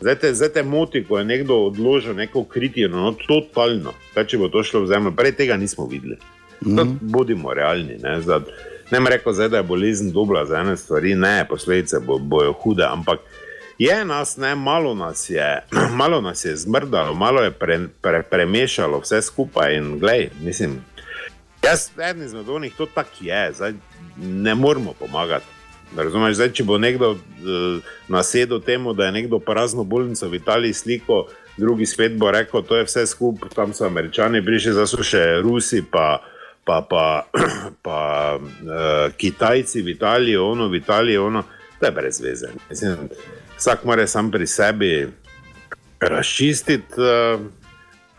Zdaj 0.00 0.14
te, 0.14 0.34
zdaj 0.34 0.48
te 0.48 0.62
moti, 0.62 1.04
ko 1.04 1.18
je 1.18 1.24
nekdo 1.24 1.56
odložil 1.66 2.14
neko 2.14 2.44
kritijo, 2.44 2.88
no, 2.88 3.12
totalno. 3.26 3.92
Kaj 4.14 4.26
če 4.26 4.38
bo 4.40 4.48
to 4.48 4.62
šlo 4.64 4.84
v 4.84 4.92
zemljo, 4.94 5.12
prej 5.16 5.34
tega 5.36 5.56
nismo 5.60 5.86
videli. 5.86 6.16
Mm 6.60 6.76
-hmm. 6.76 6.96
Bodimo 7.00 7.54
realni. 7.54 7.98
Ne, 8.02 8.20
zdaj, 8.20 8.40
ne 8.90 9.00
reko, 9.10 9.32
zdaj, 9.32 9.48
da 9.48 9.56
je 9.56 9.62
bolezen 9.62 10.12
dobra 10.12 10.44
za 10.44 10.58
ene 10.58 10.76
stvari, 10.76 11.14
ne, 11.14 11.46
posledice 11.48 12.00
bo, 12.00 12.18
bojo 12.18 12.52
hude, 12.52 12.84
ampak 12.84 13.20
je 13.78 14.04
nas, 14.04 14.36
ne, 14.36 14.54
malo 14.54 14.94
nas 14.94 15.30
je, 15.30 15.62
malo 16.00 16.20
nas 16.20 16.44
je 16.44 16.56
zmrdalo, 16.56 17.14
malo 17.14 17.42
je 17.42 17.50
pre, 17.50 17.80
pre, 18.00 18.22
premešalo 18.22 19.00
vse 19.00 19.22
skupaj 19.22 19.76
in 19.76 19.98
glej, 19.98 20.30
mislim. 20.42 20.84
Jaz, 21.62 21.90
eden 22.10 22.22
izmed 22.22 22.48
onih, 22.48 22.74
to 22.76 22.86
tako 22.86 23.16
je. 23.20 23.52
Zdaj, 23.52 23.72
ne 24.20 24.54
moremo 24.54 24.92
pomagati. 24.98 25.46
Razumeš, 25.96 26.34
zdaj, 26.38 26.52
če 26.54 26.64
bo 26.64 26.78
nekdo 26.78 27.10
uh, 27.10 27.86
nasedel 28.08 28.60
temu, 28.62 28.94
da 28.94 29.08
je 29.08 29.12
nekdo 29.12 29.40
prazno 29.42 29.84
bolnico 29.84 30.28
v 30.28 30.38
Italiji 30.38 30.72
sliko, 30.72 31.24
drugi 31.58 31.86
svet 31.86 32.14
bo 32.18 32.30
rekel, 32.30 32.62
da 32.62 32.78
je 32.78 32.86
vse 32.86 33.06
skupaj, 33.10 33.50
tam 33.54 33.74
so 33.74 33.86
američani, 33.86 34.44
prišli 34.44 34.76
za 34.78 34.86
še 34.86 35.24
Rusi, 35.42 35.82
pa, 35.82 36.20
pa, 36.64 36.80
pa, 36.86 37.06
pa 37.86 38.00
uh, 38.38 39.14
Kitajci 39.16 39.82
v 39.82 39.96
Italiji, 39.96 40.36
ono 40.36 40.68
v 40.68 40.78
Italiji, 40.78 41.18
ono, 41.18 41.42
da 41.80 41.90
je 41.90 41.96
brez 41.96 42.20
veze. 42.22 42.52
Mislim, 42.70 43.08
vsak 43.58 43.84
mora 43.84 44.06
sam 44.06 44.30
pri 44.30 44.46
sebi 44.46 44.92
razčistiti. 46.00 46.94
Uh, 47.00 47.50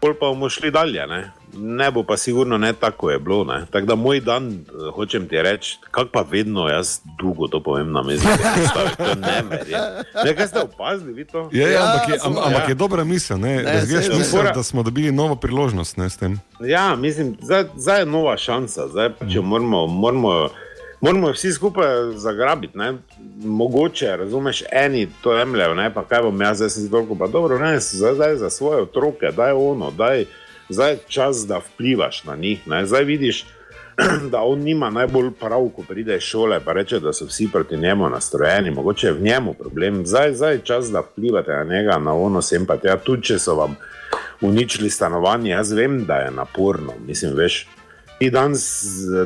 Pol 0.01 0.15
pa 0.17 0.31
bomo 0.33 0.49
šli 0.49 0.71
dalje. 0.73 1.05
Ne? 1.07 1.31
Ne 1.53 1.91
bo 1.91 2.03
pa 2.03 2.17
sigurno 2.17 2.57
ne 2.57 2.73
tako 2.73 3.09
je 3.09 3.19
bilo. 3.19 3.43
Ne. 3.45 3.65
Tako 3.67 3.85
da 3.85 3.95
moj 3.95 4.19
dan, 4.21 4.51
eh, 4.51 4.55
hočem 4.91 5.27
ti 5.27 5.37
reči, 5.37 5.77
kak 5.91 6.07
pa 6.09 6.21
vedno 6.21 6.67
jaz 6.67 6.99
dolgo 7.17 7.47
to 7.47 7.59
povem 7.59 7.91
na 7.91 8.01
mizi. 8.03 8.25
To 8.97 9.15
ne 9.15 9.43
meri. 9.43 9.73
Nekaj 10.25 10.47
ste 10.47 10.59
opazili, 10.61 11.13
vi 11.13 11.25
to? 11.25 11.49
Ja, 11.51 11.63
ja, 11.63 11.71
Ja, 11.71 11.83
ampak, 11.85 12.09
je, 12.09 12.13
am, 12.15 12.19
smo- 12.27 12.41
ampak 12.41 12.61
ja. 12.61 12.67
je 12.67 12.75
dobra 12.75 13.03
misel, 13.03 13.37
ne? 13.37 13.55
Ne, 13.55 13.73
Jaz 13.73 13.89
saj- 13.89 14.17
mislim, 14.17 14.45
da 14.53 14.63
smo 14.63 14.83
dobili 14.83 15.11
novo 15.11 15.35
priložnost 15.35 15.97
ne, 15.97 16.09
s 16.09 16.17
tem. 16.17 16.39
Ja, 16.61 16.95
mislim, 16.95 17.37
zdaj, 17.41 17.63
zdaj 17.75 17.99
je 17.99 18.05
nova 18.07 18.37
šansa, 18.37 18.87
zdaj 18.87 19.09
pa 19.11 19.25
če 19.27 19.41
moramo. 19.41 19.87
moramo 19.87 20.49
Moramo 21.01 21.31
vsi 21.31 21.51
skupaj 21.51 21.85
zagrabiti, 22.13 22.77
ne? 22.77 22.93
mogoče, 23.37 24.17
razumeš, 24.17 24.63
eni 24.71 25.07
to 25.21 25.33
jemljajo, 25.33 25.73
ne 25.73 25.93
pa 25.93 26.03
kaj 26.03 26.21
bom 26.21 26.41
jaz, 26.41 26.57
zdaj 26.57 26.69
sem 26.69 26.83
si 26.83 26.91
toliko, 26.91 27.15
pa 27.15 27.27
dobro, 27.27 27.59
ne, 27.59 27.79
zdaj, 27.79 28.13
zdaj 28.13 28.35
za 28.35 28.49
svoje 28.49 28.81
otroke, 28.81 29.31
daj 29.31 29.51
ono, 29.51 29.91
daj, 29.91 30.25
zdaj 30.73 30.91
je 30.91 30.99
čas, 31.07 31.47
da 31.47 31.59
vplivaš 31.59 32.23
na 32.23 32.35
njih. 32.35 32.67
Ne? 32.67 32.85
Zdaj 32.85 33.03
vidiš, 33.03 33.45
da 34.31 34.41
on 34.41 34.59
nima 34.59 34.89
najbolj 34.89 35.31
prav, 35.39 35.69
ko 35.75 35.83
pride 35.87 36.15
iz 36.15 36.23
šole, 36.23 36.59
pa 36.65 36.73
reče, 36.73 36.99
da 36.99 37.13
so 37.13 37.25
vsi 37.25 37.49
proti 37.53 37.77
njemu 37.77 38.09
nastrojeni, 38.09 38.71
mogoče 38.71 39.07
je 39.07 39.13
v 39.13 39.21
njemu 39.21 39.53
problem. 39.53 40.05
Zdaj, 40.05 40.33
zdaj 40.33 40.53
je 40.53 40.61
čas, 40.63 40.91
da 40.91 40.99
vplivate 40.99 41.51
na 41.51 41.63
njega, 41.63 41.97
na 41.97 42.13
ono 42.13 42.41
sem 42.41 42.65
pa 42.65 42.77
tja, 42.77 42.97
tudi 42.97 43.23
če 43.23 43.39
so 43.39 43.55
vam 43.55 43.75
uničili 44.41 44.89
stanovanje. 44.89 45.51
Jaz 45.51 45.71
vem, 45.71 46.05
da 46.05 46.15
je 46.15 46.31
naporno, 46.31 46.93
mislim, 47.07 47.35
veš. 47.35 47.67
Ti 48.19 48.29
danes 48.29 48.81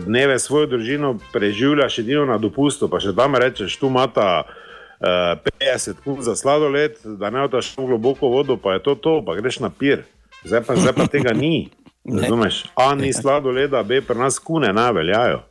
dneve 0.06 0.40
svojo 0.40 0.66
družino 0.66 1.20
preživljaš 1.34 2.00
edino 2.00 2.26
na 2.26 2.38
dopustu, 2.38 2.88
pa 2.90 3.00
še 3.04 3.12
tam 3.16 3.36
rečeš, 3.36 3.76
tu 3.76 3.90
imata 3.92 4.46
uh, 4.48 5.36
50 5.60 6.00
km 6.04 6.22
za 6.24 6.36
sladoled, 6.36 6.96
da 7.04 7.30
ne 7.30 7.44
otaš 7.44 7.74
v 7.78 7.90
globoko 7.90 8.28
vodo, 8.32 8.58
pa 8.58 8.74
je 8.74 8.84
to 8.84 8.96
to, 8.96 9.18
pa 9.26 9.36
greš 9.36 9.60
na 9.60 9.70
pir. 9.70 10.06
Zdaj 10.46 10.62
pa, 10.64 10.76
zdaj 10.76 10.94
pa 10.94 11.08
tega 11.08 11.34
ni. 11.34 11.70
Razumeš? 12.22 12.64
A 12.76 12.96
ni 12.96 13.14
sladoleda, 13.14 13.84
B 13.84 14.02
pri 14.02 14.18
nas 14.18 14.40
kune 14.40 14.74
ne 14.74 14.92
veljajo. 14.94 15.44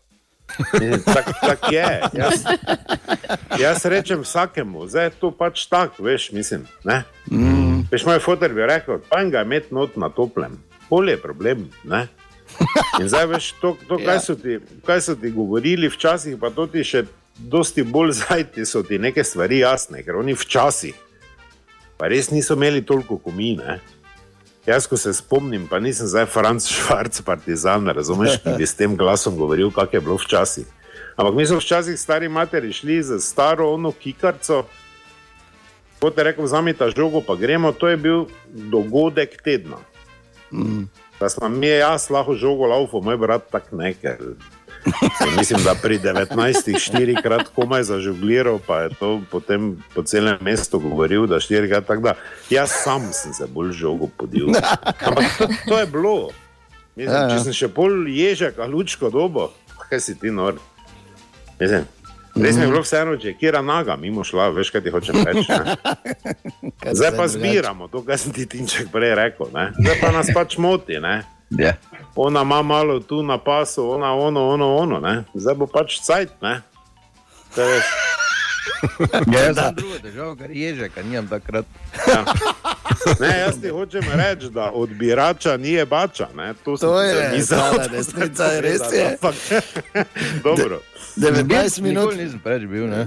Tako 1.05 1.33
tak 1.41 1.73
je. 1.73 2.01
Jaz, 2.13 2.45
jaz 3.61 3.85
rečem 3.85 4.21
vsakemu, 4.21 4.87
zdaj 4.89 5.05
je 5.05 5.11
to 5.21 5.31
pač 5.31 5.67
tako, 5.67 6.05
veš, 6.05 6.31
mislim. 6.33 6.67
Ne? 6.85 7.03
Mm. 7.31 7.89
Veš, 7.91 8.05
moj 8.07 8.21
fotor 8.23 8.53
bi 8.55 8.67
rekel, 8.67 9.01
pa 9.09 9.25
ga 9.25 9.43
imeti 9.43 9.75
not 9.75 9.97
na 9.97 10.09
toplem, 10.09 10.61
bolje 10.91 11.17
je 11.17 11.23
problem. 11.23 11.71
Ne? 11.85 12.07
In 13.01 13.09
zdaj 13.09 13.27
veš, 13.27 13.53
to, 13.61 13.77
to 13.89 13.99
kaj, 13.99 14.21
so 14.21 14.37
ti, 14.39 14.61
kaj 14.87 15.01
so 15.01 15.17
ti 15.17 15.31
govorili 15.31 15.89
včasih, 15.89 16.37
pa 16.41 16.53
to 16.55 16.69
ti 16.71 16.85
še 16.85 17.07
dosti 17.39 17.83
bolj 17.83 18.13
zajti 18.21 18.67
so 18.69 18.85
ti 18.87 18.99
neke 18.99 19.25
stvari 19.25 19.65
jasne, 19.65 20.05
ker 20.07 20.21
oni 20.21 20.37
včasih 20.39 20.95
pa 21.97 22.09
res 22.11 22.31
niso 22.31 22.55
imeli 22.55 22.83
toliko 22.83 23.19
komine. 23.19 23.79
Jaz, 24.67 24.87
ko 24.89 24.97
se 24.97 25.13
spomnim, 25.13 25.67
pa 25.69 25.79
nisem 25.81 26.07
zdaj 26.09 26.25
Franc 26.33 26.67
Švarc, 26.69 27.21
partizan, 27.21 27.89
razumeš, 27.93 28.39
ki 28.41 28.55
bi 28.57 28.67
s 28.67 28.77
tem 28.79 28.97
glasom 28.97 29.37
govoril, 29.37 29.69
kak 29.71 29.93
je 29.93 30.01
bilo 30.01 30.17
včasih. 30.17 30.65
Ampak 31.17 31.35
mi 31.37 31.47
smo 31.47 31.59
včasih 31.61 32.01
stari 32.01 32.29
materi 32.29 32.73
šli 32.73 33.03
z 33.03 33.21
staro 33.21 33.69
ono 33.75 33.93
kikarco, 33.93 34.65
kot 36.01 36.19
je 36.19 36.25
rekel, 36.25 36.45
vzamita 36.45 36.89
žogo, 36.97 37.21
pa 37.21 37.37
gremo, 37.37 37.73
to 37.73 37.89
je 37.89 37.97
bil 37.97 38.25
dogodek 38.49 39.37
tedna. 39.43 39.77
Mm. 40.53 40.89
Da 41.21 41.29
smo 41.29 41.49
mi, 41.49 41.69
jaz 41.69 42.09
lahko 42.11 42.35
žogo 42.35 42.67
laufo, 42.67 43.01
moj 43.01 43.21
brat 43.21 43.51
tak 43.53 43.69
ne, 43.73 43.95
ker 44.85 45.31
mislim, 45.39 45.63
da 45.65 45.75
pri 45.75 45.99
19 45.99 46.79
štirikrat 46.79 47.49
komaj 47.55 47.83
zažugliral, 47.89 48.59
pa 48.67 48.81
je 48.85 48.95
to 49.01 49.21
potem 49.31 49.83
po 49.95 50.03
celem 50.03 50.39
mestu 50.41 50.79
govoril, 50.79 51.27
da 51.27 51.41
štirikrat 51.41 51.87
tako 51.87 52.03
da. 52.03 52.15
Jaz 52.51 52.71
sam 52.85 53.09
sem 53.13 53.33
se 53.35 53.47
bolj 53.47 53.73
žogo 53.73 54.09
podil. 54.17 54.53
Ampak 55.01 55.25
to, 55.39 55.49
to 55.69 55.79
je 55.79 55.87
bilo. 55.87 56.31
Mislim, 56.97 57.17
Ja, 57.17 57.27
ja. 57.27 57.31
če 57.35 57.45
sem 57.49 57.53
še 57.57 57.69
pol 57.75 58.07
ježek, 58.07 58.59
a 58.63 58.69
lučko 58.71 59.11
dobo, 59.11 59.49
kaj 59.89 60.01
si 60.01 60.15
ti 60.15 60.31
nor. 60.31 60.61
Mislim, 61.59 61.89
res 62.39 62.55
mi 62.55 62.63
je 62.63 62.69
bilo 62.71 62.83
vseeno, 62.85 63.17
če 63.19 63.33
je 63.33 63.39
kera 63.41 63.63
naga 63.67 63.97
mimo 63.99 64.23
šla, 64.25 64.53
veš 64.55 64.71
kaj 64.71 64.85
ti 64.85 64.93
hočem 64.95 65.19
reči. 65.27 65.59
Zdaj 66.99 67.13
pa 67.17 67.27
zbiramo 67.27 67.89
to, 67.91 68.05
kar 68.07 68.19
sem 68.19 68.31
ti 68.35 68.47
Tinček 68.47 68.93
prej 68.95 69.15
rekel. 69.19 69.51
Ne? 69.55 69.73
Zdaj 69.75 69.99
pa 70.01 70.13
nas 70.15 70.31
pač 70.35 70.55
moti. 70.59 71.01
Ne? 71.03 71.23
Ja. 71.59 71.73
Ona 72.17 72.43
ima 72.43 72.63
malo 72.63 73.01
tu 73.01 73.23
na 73.23 73.39
pasu, 73.39 73.91
ona 73.91 74.15
ono, 74.15 74.49
ono, 74.49 74.77
ono. 74.77 75.01
Ne? 75.01 75.25
Zdaj 75.35 75.55
bo 75.55 75.67
pač 75.67 76.01
cajt. 76.01 76.31
Ja, 76.43 76.61
jaz 79.39 79.57
sem 79.57 79.75
druga 79.75 79.99
država, 79.99 80.37
ker 80.37 80.51
ježeka 80.51 81.03
nimam 81.03 81.29
takrat. 81.29 81.65
Ja. 82.09 82.25
Ne, 83.21 83.39
jaz 83.39 83.61
ti 83.61 83.69
hočem 83.69 84.05
reči, 84.15 84.51
da 84.51 84.71
odbirača 84.71 85.57
ni 85.57 85.85
bača. 85.85 86.29
Ne? 86.35 86.55
To, 86.65 86.77
To 86.77 87.01
je, 87.01 87.15
to 87.15 87.21
desnica, 87.91 88.49
sem 88.51 88.61
res 88.61 88.81
je. 88.93 89.05
ampak- 89.07 89.63
Dobro. 90.45 90.81
19 91.17 91.81
minut, 91.81 92.03
Nikoli 92.03 92.25
nisem 92.25 92.39
preveč 92.39 92.67
bil, 92.67 92.87
ne? 92.87 93.07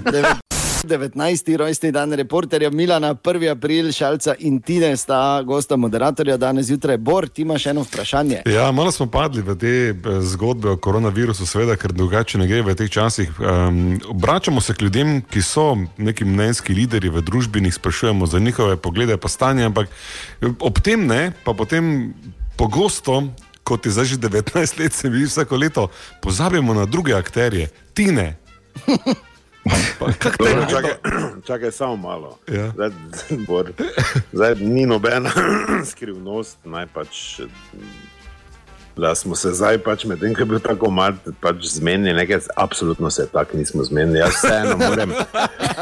19. 0.84 1.56
rojstni 1.56 1.92
dan 1.92 2.12
reporterja 2.12 2.70
Milana, 2.70 3.14
1. 3.14 3.50
april, 3.50 3.92
Šalca 3.92 4.34
in 4.38 4.60
Tine 4.60 4.96
sta 4.96 5.42
gosta 5.42 5.76
moderatorja 5.76 6.36
danes 6.36 6.66
zjutraj. 6.66 6.96
Bor, 6.96 7.28
ti 7.28 7.42
imaš 7.42 7.66
eno 7.66 7.82
vprašanje. 7.82 8.42
Ja, 8.46 8.72
malo 8.72 8.92
smo 8.92 9.06
padli 9.10 9.42
v 9.42 9.56
te 9.58 9.68
eh, 9.68 10.20
zgodbe 10.20 10.70
o 10.70 10.76
koronavirusu, 10.76 11.46
seveda, 11.46 11.76
ker 11.76 11.92
drugače 11.92 12.38
ne 12.38 12.46
gre 12.46 12.62
v 12.62 12.74
teh 12.78 12.90
časih. 12.90 13.32
Um, 13.40 14.00
obračamo 14.08 14.60
se 14.60 14.74
k 14.74 14.82
ljudem, 14.82 15.22
ki 15.30 15.42
so 15.42 15.76
neki 15.96 16.24
mnenjski 16.24 16.74
lideri 16.74 17.10
v 17.10 17.22
družbi, 17.22 17.64
jih 17.64 17.74
sprašujemo 17.74 18.26
za 18.26 18.38
njihove 18.38 18.76
poglede 18.76 19.16
pa 19.16 19.28
stanje, 19.28 19.64
ampak 19.64 19.88
eh, 19.88 20.46
ob 20.60 20.80
tem 20.80 21.06
ne, 21.06 21.32
pa 21.44 21.54
potem 21.54 22.14
pogosto. 22.56 23.24
Kot 23.62 23.86
je 23.86 23.92
zdaj 23.92 24.04
že 24.04 24.16
19 24.16 24.80
let, 24.80 24.92
se 24.92 25.10
mi 25.10 25.24
vsako 25.24 25.56
leto, 25.56 25.88
pozabimo 26.22 26.74
na 26.74 26.86
druge 26.86 27.12
akterje, 27.14 27.68
tine. 27.94 28.36
Dobro, 30.38 30.66
čakaj, 30.70 30.90
čakaj 31.46 31.70
samo 31.72 31.96
malo. 31.96 32.38
Ja. 32.48 32.70
Zdaj, 32.70 32.90
Bor, 33.48 33.72
zdaj 34.32 34.54
ni 34.54 34.86
nobena 34.86 35.30
skrivnost, 35.90 36.58
naj 36.64 36.86
pač. 36.94 37.40
Da 38.98 39.14
smo 39.14 39.36
se 39.36 39.52
zdaj, 39.54 39.78
pač 39.78 40.04
medtem 40.10 40.34
ko 40.34 40.42
je 40.42 40.46
bil 40.50 40.58
tako 40.58 40.90
mal, 40.90 41.12
pač 41.40 41.68
zmenili, 41.70 42.16
nekaj, 42.18 42.40
absolutno 42.56 43.10
se 43.10 43.28
tako 43.30 43.56
nismo 43.56 43.84
zmenili. 43.84 44.18
Jaz 44.18 44.34
vseeno 44.34 44.74
moram, 44.76 45.12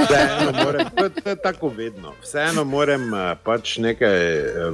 vseeno 0.05 0.53
moram 0.64 0.90
to, 0.96 1.09
to 1.09 1.31
je 1.31 1.37
tako 1.37 1.68
vedno. 1.68 2.12
Vseeno 2.22 2.64
moram 2.64 3.14
eh, 3.14 3.35
pač 3.44 3.79
nekaj, 3.79 4.20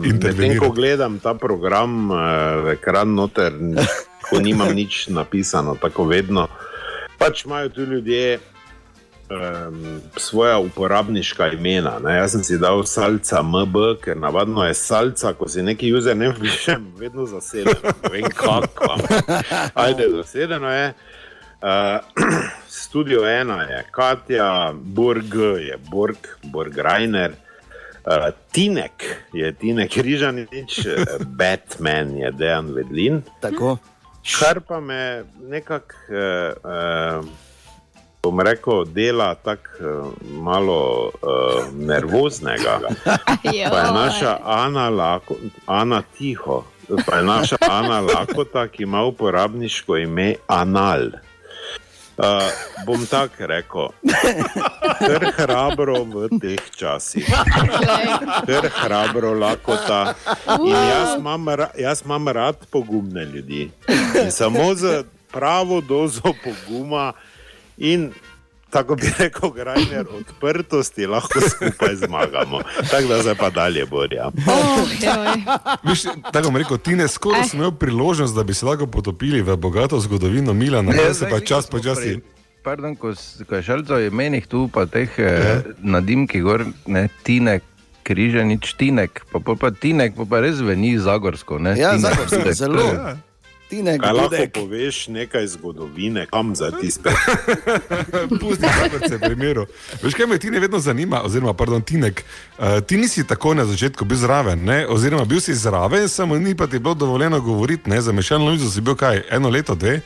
medtem 0.02 0.58
ko 0.58 0.72
gledam 0.74 1.20
ta 1.22 1.34
program, 1.34 2.10
eh, 2.10 2.72
ekran 2.72 3.14
noter, 3.14 3.54
ko 4.26 4.42
nimam 4.42 4.74
nič 4.74 5.06
napisano, 5.08 5.76
tako 5.78 6.10
vedno. 6.10 6.48
Pač 7.18 7.44
imajo 7.46 7.68
tu 7.68 7.86
ljudje 7.86 8.40
um, 9.32 10.00
svoja 10.16 10.58
uporabniška 10.58 11.48
imena. 11.52 11.98
Ne? 11.98 12.16
Jaz 12.16 12.32
sem 12.32 12.44
si 12.44 12.58
dal 12.58 12.84
salca 12.84 13.42
MB, 13.42 13.76
ker 14.04 14.16
navadno 14.20 14.64
je 14.66 14.74
salca, 14.74 15.32
ko 15.34 15.48
si 15.48 15.62
neki 15.62 15.92
username 15.94 16.34
pišem, 16.40 16.92
vedno 16.98 17.26
zaseden. 17.26 17.74
Ne 18.02 18.10
vem 18.12 18.30
kako. 18.30 18.96
Ajde, 19.74 20.08
zasedeno 20.16 20.72
je. 20.72 20.92
Uh, 21.62 21.68
studio 22.82 23.26
ena 23.28 23.62
je 23.62 23.84
Katja, 23.90 24.72
Borg 24.74 25.34
je 25.60 25.78
Borg, 25.90 26.18
Borg 26.42 26.78
Reiner. 26.78 27.32
Uh, 28.02 28.34
Tinek 28.50 29.04
je 29.32 29.52
Tinek 29.52 29.96
Rižanič, 29.96 30.86
eh, 30.86 31.04
Batman 31.26 32.16
je 32.16 32.32
Dejan 32.32 32.74
Vedlin. 32.74 33.22
Tako. 33.40 33.78
Kar 34.38 34.60
pa 34.60 34.80
me 34.80 35.24
nekako, 35.48 35.94
eh, 36.10 36.52
eh, 36.64 37.20
bom 38.22 38.40
rekel, 38.40 38.84
dela 38.84 39.34
tako 39.34 39.70
eh, 39.80 40.22
malo 40.32 41.10
eh, 41.10 41.64
nervoznega. 41.74 42.80
Pa 43.70 43.78
je 43.78 43.92
naša 43.92 44.38
Ana, 44.44 44.88
Lako, 44.88 45.36
Ana 45.66 46.02
Tiho, 46.18 46.64
pa 47.06 47.16
je 47.16 47.22
naša 47.22 47.56
Ana 47.60 48.00
Lakota, 48.00 48.68
ki 48.68 48.82
ima 48.82 49.02
uporabniško 49.04 49.96
ime 49.96 50.34
Anal. 50.46 51.10
Uh, 52.18 52.26
bom 52.86 53.06
tako 53.06 53.46
rekel, 53.46 53.88
kar 54.98 55.32
hrabro 55.36 56.04
v 56.04 56.28
teh 56.38 56.60
časih, 56.76 57.26
kar 58.46 58.68
hrabro 58.68 59.32
lakota. 59.32 60.14
In 60.60 60.76
jaz 60.76 61.16
imam, 61.18 61.46
jaz 61.78 62.02
imam 62.04 62.28
rad 62.28 62.56
pogumne 62.70 63.24
ljudi. 63.24 63.70
In 64.24 64.30
samo 64.30 64.74
z 64.74 65.02
pravo 65.32 65.80
dozo 65.80 66.34
poguma 66.44 67.12
in 67.82 68.12
tako 68.70 68.94
bi 68.94 69.10
rekel, 69.18 69.50
grajner 69.52 70.06
odprtosti 70.10 71.04
lahko 71.06 71.40
skupaj 71.42 71.96
zmagamo. 71.98 72.60
Tako 72.86 73.06
da 73.06 73.18
zdaj 73.20 73.34
pa 73.34 73.50
dalje 73.50 73.84
borja. 73.86 74.30
Oh. 74.46 74.88
Viš, 75.84 76.02
tako 76.32 76.46
bom 76.46 76.56
rekel, 76.56 76.78
ti 76.78 76.94
ne 76.94 77.04
skoraj 77.06 77.44
sem 77.44 77.58
imel 77.58 77.72
priložnost, 77.72 78.34
da 78.34 78.42
bi 78.42 78.54
se 78.54 78.64
lahko 78.64 78.86
potopili 78.86 79.42
v 79.42 79.56
bogato 79.56 80.00
zgodovino 80.00 80.52
Milana, 80.54 80.92
zdaj 80.92 81.14
se 81.14 81.28
pa 81.28 81.40
čas 81.42 81.66
počasi. 81.66 82.20
Pardon, 82.62 82.96
ko, 82.96 83.10
s- 83.10 83.42
ko 83.42 83.54
je 83.54 83.62
šalco 83.62 83.98
imenih 83.98 84.46
tu, 84.46 84.68
pa 84.68 84.86
teh 84.86 85.10
eh, 85.18 85.62
nadimki 85.78 86.40
gor, 86.40 86.62
ne, 86.86 87.08
tine, 87.22 87.58
križanič, 88.02 88.74
tinek, 88.74 89.26
pa, 89.28 89.38
pa, 89.38 89.54
pa 89.54 89.70
tinek, 89.72 90.14
pa, 90.14 90.24
pa 90.24 90.40
res 90.40 90.56
zveni 90.56 90.94
zagorsko. 90.96 91.58
Ne? 91.58 91.74
Ja, 91.74 91.92
Tinek, 91.92 92.06
zagorsko, 92.08 92.52
zelo. 92.54 92.86
Ja. 92.94 93.16
Tine, 93.72 93.98
Kaj 93.98 94.12
lahko 94.12 94.28
Gudek. 94.28 94.52
poveš 94.52 95.08
nekaj 95.08 95.46
zgodovine, 95.46 96.26
kam 96.26 96.52
za 96.56 96.70
ti 96.80 96.90
spet? 96.90 97.12
Pusti 98.40 98.66
se 99.08 99.18
primeru. 99.18 99.66
Veš, 100.02 100.14
kaj 100.14 100.26
me 100.26 100.38
ti 100.38 100.50
ne 100.50 100.60
vedno 100.60 100.78
zanima, 100.78 101.22
oziroma, 101.24 101.54
pardon, 101.56 101.80
Tinek, 101.82 102.24
uh, 102.58 102.64
ti 102.86 102.96
nisi 102.96 103.24
tako 103.26 103.54
na 103.54 103.64
začetku 103.64 104.04
bil 104.04 104.18
zraven, 104.20 104.64
ne? 104.64 104.86
oziroma 104.86 105.24
bil 105.24 105.40
si 105.40 105.54
zraven, 105.54 106.08
samo 106.08 106.36
ni 106.38 106.52
pa 106.56 106.66
ti 106.66 106.78
bilo 106.78 106.94
dovoljeno 106.94 107.40
govoriti, 107.40 107.90
ne, 107.90 108.00
za 108.00 108.12
mešalno 108.12 108.50
mizo 108.50 108.70
si 108.70 108.80
bil 108.80 108.94
kaj, 108.94 109.22
eno 109.30 109.48
leto, 109.48 109.74
dve? 109.74 110.00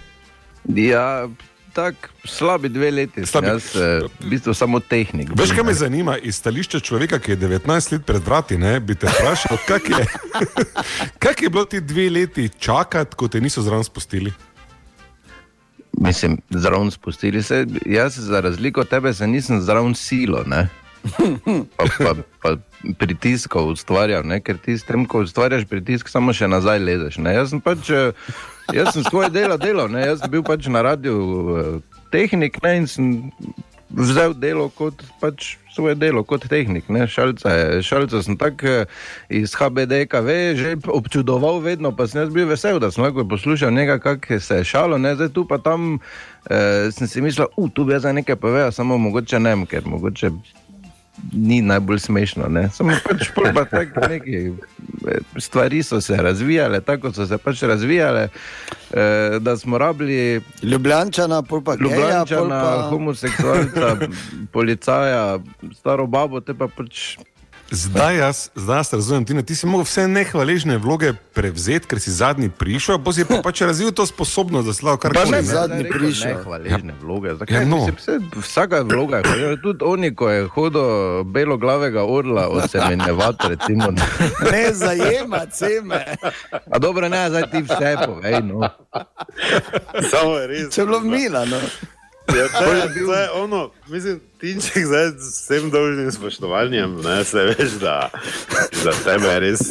Ja, 0.65 1.29
tako 1.77 2.09
slabi 2.25 2.69
dve 2.73 2.91
leti. 2.91 3.27
Slabi-. 3.27 3.53
Jaz 3.53 3.69
eh, 3.77 4.07
v 4.21 4.31
bistvu 4.33 4.55
samo 4.57 4.81
tehnik. 4.81 5.31
Veš, 5.37 5.53
kaj 5.57 5.65
me 5.69 5.75
zanima 5.77 6.17
iz 6.19 6.41
stališča 6.41 6.81
človeka, 6.81 7.21
ki 7.21 7.35
je 7.35 7.41
19 7.45 7.93
let 7.93 8.07
pred 8.07 8.25
vrati, 8.25 8.59
ne, 8.59 8.79
bi 8.81 8.97
te 8.97 9.11
vprašal, 9.13 9.61
kak 9.69 9.91
je, 9.93 10.07
kak 11.25 11.43
je 11.43 11.53
bilo 11.53 11.65
ti 11.69 11.81
dve 11.81 12.09
leti 12.11 12.49
čakati, 12.49 13.17
ko 13.17 13.29
te 13.29 13.41
niso 13.45 13.63
zraven 13.63 13.85
spustili? 13.85 14.33
Mislim, 16.01 16.41
zraven 16.51 16.91
spustili 16.91 17.43
se. 17.43 17.67
Jaz, 17.87 18.19
za 18.19 18.41
razliko 18.41 18.81
od 18.81 18.89
tebe, 18.89 19.15
se 19.15 19.27
nisem 19.27 19.61
zraven 19.61 19.95
silo. 19.95 20.43
Ne? 20.47 20.69
Pa, 21.77 21.85
pa, 21.99 22.15
pa 22.43 22.57
pritiskov 22.99 23.69
ustvarjal, 23.71 24.27
ne? 24.27 24.41
ker 24.41 24.59
ti 24.59 24.75
s 24.79 24.85
tem, 24.85 25.07
ko 25.07 25.23
ustvarjaš 25.23 25.65
pritisk, 25.71 26.11
samo 26.11 26.35
še 26.35 26.49
nazaj 26.51 26.83
lezeš. 26.83 27.19
Ne? 27.23 27.37
Jaz 27.39 27.55
sem 27.55 27.63
pač, 27.63 27.91
eh, 27.91 28.35
jaz 28.73 28.93
sem 28.95 29.05
svoje 29.05 29.31
delo 29.31 29.57
delal, 29.57 29.89
ne? 29.89 30.07
jaz 30.07 30.21
sem 30.21 30.31
bil 30.31 30.43
pač 30.47 30.67
na 30.67 30.83
radiju 30.83 31.21
eh, 31.59 31.79
tehnik 32.13 32.63
ne? 32.63 32.77
in 32.83 32.87
sem 32.91 33.07
vzel 33.91 34.35
delo 34.35 34.69
kot 34.75 35.05
pač 35.21 35.57
svoje 35.77 35.95
delo, 35.95 36.25
kot 36.25 36.49
tehnik. 36.49 36.89
ne. 36.89 37.05
Šalca, 37.07 37.53
šalca 37.85 38.23
sem 38.25 38.37
tako 38.41 38.67
eh, 38.67 38.87
iz 39.29 39.55
HBDKV 39.55 40.29
že 40.57 40.77
občudoval, 40.89 41.61
vedno 41.61 41.93
pa 41.93 42.09
sem 42.09 42.33
bil 42.33 42.49
vesel, 42.49 42.81
da 42.81 42.91
sem 42.91 43.05
lahko 43.05 43.27
poslušal 43.29 43.75
nekaj, 43.77 44.01
kako 44.01 44.41
se 44.41 44.63
je 44.63 44.65
šalo, 44.65 44.99
ne? 44.99 45.15
zdaj 45.15 45.33
tu 45.37 45.45
pa 45.45 45.59
tam 45.59 45.99
eh, 46.51 46.89
sem 46.91 47.07
si 47.07 47.21
mislil, 47.21 47.47
uh, 47.57 47.71
tu 47.71 47.85
bi 47.85 47.99
zdaj 47.99 48.17
nekaj 48.23 48.41
povedal, 48.41 48.73
samo 48.73 48.99
mogoče 48.99 49.41
ne, 49.41 49.57
ker 49.69 49.85
mogoče 49.87 50.33
ni 51.33 51.63
najbolj 51.63 51.99
smešno. 51.99 52.49
Ne? 52.49 52.69
Samo 52.71 52.93
pač 53.05 53.31
pa 53.35 53.65
tako 53.65 54.09
neki 54.09 54.37
eh, 55.09 55.19
stvari 55.37 55.83
so 55.83 56.01
se 56.01 56.17
razvijale, 56.17 56.81
tako 56.81 57.13
so 57.13 57.27
se 57.27 57.39
pač 57.39 57.63
razvijale, 57.63 58.29
eh, 58.93 59.39
da 59.41 59.57
smo 59.57 59.79
rabili 59.79 60.41
Ljubljančana, 60.63 61.43
pa 61.43 61.57
geja, 61.57 61.65
pol 61.65 61.77
Ljubljana, 61.81 62.61
pa... 62.63 62.89
homoseksualca, 62.91 63.97
policaja, 64.55 65.39
staro 65.75 66.07
babo, 66.07 66.41
te 66.41 66.55
pa 66.55 66.69
pač. 66.69 67.17
Zdaj 67.69 68.17
jaz, 68.17 68.51
zdaj 68.55 68.79
jaz 68.79 68.93
razumem, 68.93 69.25
Tina, 69.25 69.43
ti 69.43 69.51
si 69.53 69.67
mogel 69.67 69.83
vse 69.83 70.05
nehvaležne 70.07 70.77
vloge 70.77 71.13
prevzeti, 71.35 71.87
ker 71.87 71.99
si 71.99 72.13
zadnji 72.13 72.47
prišel, 72.49 72.99
pa 72.99 73.11
si 73.11 73.25
pa 73.25 73.43
pač 73.43 73.61
razvil 73.61 73.91
to 73.91 74.05
sposobnost, 74.05 74.67
da 74.67 74.73
si 74.73 74.85
lahko 74.85 75.01
Pa 75.01 75.09
karkoli. 75.11 75.31
ne, 75.33 75.37
ne. 75.37 75.43
zadnji 75.45 75.85
prišel. 75.85 76.31
Nehvaležne 76.37 76.95
vloge. 76.97 77.29
Ja, 77.29 77.35
Zakaj? 77.35 77.67
no. 77.67 77.77
Mislim, 77.79 77.97
vse- 77.97 78.41
Vsaka 78.41 78.81
vloga. 78.83 79.23
Tudi 79.57 79.83
oni, 79.83 80.15
ko 80.15 80.31
je 80.31 80.47
hodil 80.47 80.87
beloglavega 81.25 82.05
orla 82.05 82.49
odsemenjevati, 82.49 83.49
recimo. 83.49 83.91
Ne 84.47 84.71
zajema 84.73 85.47
ceme. 85.49 86.05
A 86.71 86.79
dobro, 86.79 87.09
ne, 87.09 87.29
zdaj 87.29 87.51
ti 87.51 87.63
vse 87.63 87.97
povej. 88.07 88.43
No. 88.45 88.63
Samo 90.07 90.37
je 90.37 90.47
res. 90.47 90.71
Če 90.71 90.81
je 90.81 90.87
bilo 90.87 91.01
mila, 91.03 91.45
no. 91.45 91.59
Ja, 92.35 92.49
to 92.59 92.73
je, 92.73 92.83
to 93.07 93.15
je 93.15 93.31
ono, 93.31 93.71
mislim, 93.87 94.21
Tinček, 94.41 94.87
zdaj 94.87 95.11
z 95.19 95.31
vsem 95.31 95.71
dolžnim 95.71 96.13
spoštovanjem, 96.13 97.01
ne, 97.05 97.25
se 97.25 97.45
veš, 97.45 97.79
da 97.81 98.11
za 98.73 98.93
tebe 99.05 99.29
je 99.29 99.41
res, 99.41 99.63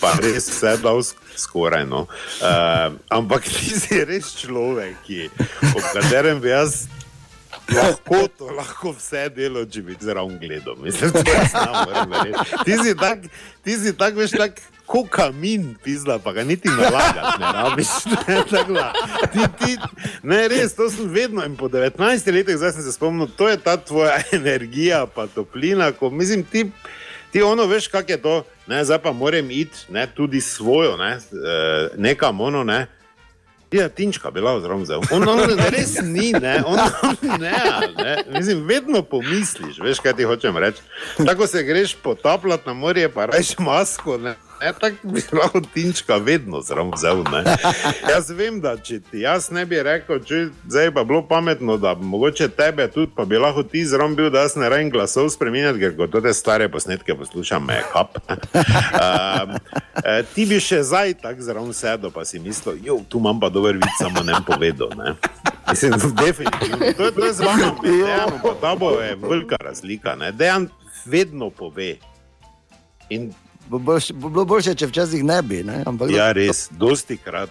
pa 0.00 0.12
res 0.22 0.48
vse 0.50 0.76
dal 0.82 1.00
sk- 1.02 1.34
skoraj. 1.36 1.86
No. 1.88 2.06
Uh, 2.40 2.94
ampak 3.08 3.48
ti 3.48 3.72
si 3.80 4.04
res 4.04 4.34
človek, 4.38 4.96
ki, 5.06 5.30
ob 5.74 5.84
katerem 5.94 6.40
bi 6.40 6.52
jaz 6.52 6.84
lahko, 7.70 8.28
to, 8.38 8.50
lahko 8.54 8.92
vse 8.98 9.28
delo, 9.34 9.64
če 9.66 9.82
bi 9.86 9.96
zraven 10.00 10.38
gledal. 10.42 10.76
Mislim, 10.82 11.10
ne 11.14 11.66
morem 11.86 12.14
verjeti. 12.14 12.60
Ti 12.66 12.74
si 12.84 12.94
tak, 12.98 13.26
ti 13.64 13.76
si 13.78 13.96
tak, 13.96 14.14
veš, 14.18 14.36
tak. 14.38 14.60
Ko 14.90 15.04
kamin 15.06 15.76
pizda, 15.84 16.18
pa 16.18 16.32
ga 16.34 16.42
niti 16.44 16.68
nalagati 16.68 17.40
ne 17.40 17.52
rabiš. 17.52 17.88
Ne, 18.28 18.42
tako 18.50 18.74
ti, 19.32 19.38
ti, 19.58 19.76
ne, 20.22 20.48
res, 20.48 20.74
to 20.74 20.90
sem 20.90 21.08
vedno 21.08 21.44
in 21.46 21.54
po 21.56 21.68
19 21.68 22.32
letih, 22.34 22.56
zdaj 22.58 22.72
sem 22.72 22.82
se 22.82 22.92
spomnil, 22.92 23.28
to 23.36 23.48
je 23.48 23.56
ta 23.56 23.76
tvoja 23.76 24.18
energija, 24.40 25.06
pa 25.06 25.26
toplina, 25.26 25.92
ko 25.92 26.10
mislim, 26.10 26.42
ti, 26.42 26.66
ti 27.30 27.42
ono 27.42 27.66
veš, 27.66 27.88
kak 27.88 28.10
je 28.10 28.18
to, 28.22 28.42
ne, 28.66 28.84
zdaj 28.84 28.98
pa 29.02 29.12
moram 29.12 29.50
iti, 29.50 29.86
ne, 29.88 30.06
tudi 30.14 30.40
svojo, 30.40 30.96
ne, 30.96 31.12
eh, 31.18 31.88
nekam 31.96 32.40
ono, 32.40 32.64
ne. 32.64 32.86
Ja, 33.72 33.88
tinčka 33.88 34.30
bila 34.30 34.60
zraven 34.60 34.84
zdaj. 34.84 34.98
On, 35.14 35.28
on 35.28 35.40
res 35.70 36.00
ni, 36.02 36.32
ne, 36.32 36.62
on, 36.66 36.78
on 37.02 37.40
ne, 37.40 37.54
ne. 37.96 38.16
Mislim, 38.34 38.66
vedno 38.66 39.02
pomisliš, 39.02 39.78
veš, 39.78 40.02
kaj 40.02 40.18
ti 40.18 40.26
hočem 40.26 40.56
reči. 40.56 40.82
Tako 41.26 41.46
se 41.46 41.62
greš 41.62 41.94
potapljati 42.02 42.66
na 42.66 42.74
morje, 42.74 43.08
pa 43.08 43.30
rečeš 43.30 43.58
masko, 43.58 44.18
ne. 44.18 44.34
Ne, 44.60 44.72
tako 44.80 45.08
bi 45.08 45.22
lahko 45.32 45.60
tinčka 45.74 46.16
vedno 46.16 46.60
zraven 46.60 46.92
vzel. 46.94 47.22
Ne. 47.32 47.56
Jaz 48.10 48.30
vem, 48.30 48.60
da 48.60 48.74
če 48.76 49.00
ti 49.10 49.22
jaz 49.24 49.48
ne 49.50 49.64
bi 49.66 49.80
rekel, 49.82 50.20
če 50.24 50.40
zdaj 50.66 50.90
pa 50.94 51.04
bilo 51.04 51.22
pametno, 51.28 51.76
da 51.80 51.94
mogoče 51.94 52.48
tebe 52.48 52.88
tudi, 52.92 53.12
pa 53.16 53.24
bi 53.24 53.40
lahko 53.40 53.62
ti 53.62 53.84
zraven 53.86 54.16
bil, 54.16 54.30
da 54.30 54.44
jaz 54.44 54.56
ne 54.60 54.68
rajem 54.68 54.90
glasov 54.92 55.30
spremenjati, 55.32 55.80
ker 55.80 55.96
ko 55.96 56.20
te 56.20 56.34
stare 56.36 56.68
posnetke 56.68 57.16
poslušam, 57.16 57.64
me 57.66 57.80
kap. 57.92 58.20
Um, 58.30 59.56
eh, 60.04 60.22
ti 60.34 60.46
bi 60.46 60.60
še 60.60 60.82
zdaj 60.84 61.16
tako 61.22 61.48
zraven 61.48 61.72
sedel, 61.76 62.12
pa 62.12 62.26
si 62.28 62.42
mislil, 62.42 62.76
jo, 62.84 63.00
tu 63.08 63.22
imam 63.22 63.40
pa 63.40 63.48
dober 63.48 63.80
vid, 63.80 63.90
samo 63.98 64.24
ne 64.26 64.42
povedal. 64.46 64.92
Ne. 65.00 65.16
Mislim, 65.70 65.92
definitivno. 66.26 66.92
To 66.96 67.04
je, 67.04 67.12
to 67.12 67.24
je 67.24 67.32
z 67.32 67.40
vami, 67.40 67.72
Dejan, 67.84 68.36
pa 68.42 68.54
ta 68.60 68.76
bo 68.76 68.90
je 69.00 69.16
velika 69.16 69.56
razlika. 69.56 70.14
Ne. 70.14 70.32
Dejan 70.32 70.68
vedno 71.06 71.50
pove. 71.50 71.96
In 73.10 73.32
Bo, 73.70 73.78
boljš, 73.78 74.12
bo 74.12 74.28
bilo 74.28 74.44
boljše, 74.44 74.74
če 74.74 74.86
včasih 74.90 75.24
ne 75.24 75.42
bi. 75.42 75.62
Ne? 75.62 75.82
Ampak, 75.86 76.10
Ja, 76.10 76.32
res, 76.34 76.64
dosti 76.74 77.14
krat. 77.22 77.50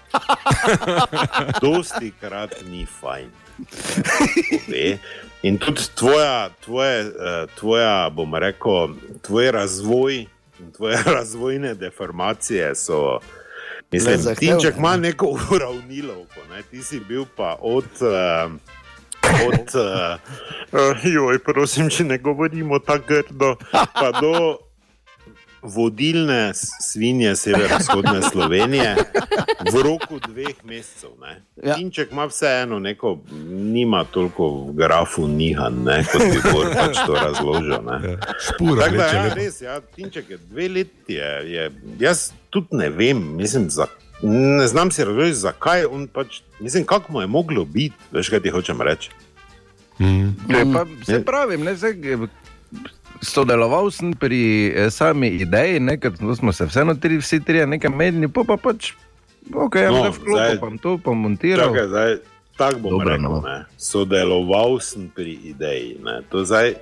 Dosti 1.64 2.12
krat 2.20 2.58
ni 2.68 2.84
fajn. 3.00 3.30
Pove. 3.70 4.98
In 5.48 5.58
tudi 5.58 5.86
tvoja, 5.96 6.50
tvoje, 6.66 7.06
eh, 7.08 7.46
tvoja, 7.56 8.10
bom 8.12 8.36
rekel, 8.36 8.98
tvoj 9.24 9.52
razvoj 9.52 10.26
in 10.60 10.72
tvoje 10.76 11.00
razvojne 11.20 11.74
deformacije 11.80 12.76
so. 12.76 13.20
Mislim, 13.92 14.14
Prezahtevne, 14.14 14.60
Tinček 14.60 14.78
ima 14.78 14.98
ne. 14.98 15.08
neko 15.08 15.38
uravnilovko, 15.56 16.44
ne? 16.52 16.64
ti 16.72 16.84
si 16.84 17.00
bil 17.00 17.26
pa 17.36 17.56
od. 17.62 17.88
Uh, 18.02 18.52
Od, 19.48 19.76
uh, 19.76 21.04
joj, 21.04 21.40
prosim, 21.44 21.90
če 21.90 22.04
ne 22.04 22.18
govorimo 22.18 22.80
tako 22.80 23.04
grdo, 23.08 23.56
pa 23.72 24.12
do 24.22 24.58
vodilne 25.62 26.52
svinje 26.54 27.36
severovzhodne 27.36 28.22
Slovenije 28.32 28.96
v 29.72 29.82
roku 29.84 30.20
dveh 30.20 30.56
mesecev. 30.64 31.10
Ne. 31.22 31.42
Ja. 31.64 31.76
Tinček 31.76 32.12
ima 32.12 32.26
vseeno 32.26 32.80
neko, 32.80 33.20
nima 33.50 34.04
toliko 34.04 34.50
v 34.50 34.74
grafu 34.74 35.28
nihan, 35.28 35.84
ne, 35.84 36.04
kot 36.12 36.22
bi 36.22 36.40
Bor 36.52 36.72
pač 36.74 36.98
to 37.06 37.14
razložil. 37.14 37.82
Ne. 37.84 38.18
Špura, 38.40 38.88
Tako 38.88 38.98
da, 38.98 39.06
reče, 39.06 39.16
ja, 39.16 39.24
lepo. 39.24 39.36
res, 39.36 39.62
ja, 39.62 39.80
Tinček 39.96 40.30
je 40.30 40.38
dve 40.38 40.68
leti. 40.68 41.14
Je, 41.14 41.32
je, 41.52 41.72
jaz 42.00 42.32
tudi 42.50 42.80
ne 42.80 42.90
vem, 42.90 43.20
mislim, 43.38 43.70
za, 43.70 43.88
ne 44.22 44.68
znam 44.68 44.92
si 44.92 45.04
razložiti, 45.04 45.40
zakaj 45.40 45.86
on 45.86 46.08
pač, 46.08 46.42
mislim, 46.60 46.86
kako 46.86 47.14
mu 47.14 47.22
je 47.22 47.28
moglo 47.28 47.66
biti, 47.66 47.96
veš, 48.12 48.30
kaj 48.30 48.40
ti 48.40 48.50
hočem 48.50 48.82
reči. 48.82 49.10
Mm. 50.00 50.36
Ne, 50.48 50.64
pa, 50.74 50.86
se 51.06 51.26
pravim, 51.26 51.64
ne, 51.64 51.76
zdaj, 51.76 51.94
sodeloval 53.22 53.92
sem 53.92 54.14
pri 54.14 54.72
eh, 54.72 54.90
sami 54.90 55.28
ideji, 55.44 55.80
ne, 55.80 55.98
ker 56.00 56.16
smo 56.36 56.54
se 56.54 56.66
vseeno 56.66 56.96
tri, 56.96 57.18
vsi 57.20 57.40
trije 57.44 57.68
nekaj 57.68 57.92
medni, 57.92 58.28
pa, 58.32 58.44
pa 58.48 58.58
pač, 58.58 58.94
ok, 59.54 59.76
ja, 59.76 59.92
No, 59.92 60.04
no, 60.08 60.12
vklopil, 60.12 60.60
pa 60.60 60.70
to 60.82 60.98
pa 60.98 61.12
montiral. 61.12 61.74
Čakaj, 61.74 61.88
zdaj, 61.88 62.12
tako 62.58 62.80
bom 62.80 62.92
Dobro, 62.92 63.10
rekel. 63.16 63.24
no. 63.24 63.42
No. 63.42 63.58
Sodeloval 63.78 64.80
sem 64.80 65.10
pri 65.16 65.36
ideji. 65.52 65.98
Ne. 66.04 66.22
To 66.32 66.44
zdaj, 66.46 66.76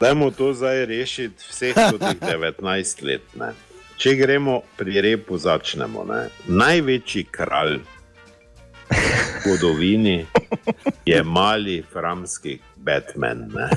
dajmo 0.00 0.30
to 0.30 0.52
zdaj 0.54 0.86
rešiti 0.86 1.38
vseh 1.48 1.74
teh 1.74 2.18
19 2.18 3.02
let. 3.08 3.24
Ne. 3.38 3.54
Če 4.00 4.16
gremo 4.16 4.62
pri 4.80 5.00
repu, 5.04 5.36
začnemo. 5.36 6.06
Ne. 6.08 6.32
Največji 6.48 7.26
kralj 7.30 7.78
v 8.90 8.96
zgodovini 9.44 10.24
je 11.06 11.22
mali 11.22 11.84
framski 11.92 12.58
Batman. 12.76 13.38
Ne. 13.54 13.68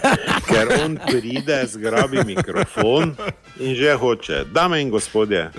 Ker 0.47 0.67
on 0.85 0.97
pride, 1.07 1.65
zgrabi 1.67 2.23
mikrofon 2.25 3.15
in 3.59 3.75
že 3.75 3.95
hoče. 3.95 4.43
Dame 4.51 4.81
in 4.81 4.89
gospodje, 4.89 5.51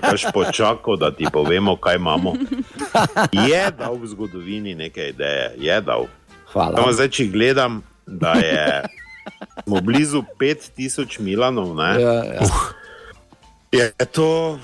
kaš 0.00 0.24
počakal, 0.32 0.96
da 0.96 1.10
ti 1.10 1.26
povemo, 1.32 1.76
kaj 1.76 1.96
imamo. 1.96 2.34
Je 3.32 3.70
dal 3.78 3.94
v 3.94 4.06
zgodovini 4.06 4.74
neke 4.74 5.08
ideje, 5.08 5.54
je 5.58 5.80
dal. 5.80 6.06
Hvala. 6.52 6.76
Samo 6.76 6.92
zdaj, 6.92 7.08
če 7.08 7.26
gledam, 7.26 7.82
da 8.06 8.32
je 8.32 8.82
smo 9.64 9.80
blizu 9.80 10.22
5000 10.40 11.20
Milanov, 11.20 11.74
ne, 11.76 12.02
Ja, 12.02 12.14
ja. 12.24 12.40
je 13.72 13.92
to 14.12 14.58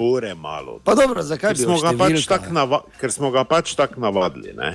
pore 0.00 0.34
malo. 0.34 0.80
Pa 0.84 0.94
dobro, 0.94 1.22
zakaj 1.22 1.52
Ker 1.52 1.58
smo, 1.60 1.76
pač 1.98 2.24
tak 2.24 2.46
nava, 2.48 2.78
ker 2.96 3.12
smo 3.12 3.28
ga 3.34 3.44
pač 3.44 3.74
tako 3.76 4.00
navadili. 4.00 4.54
Ne? 4.56 4.70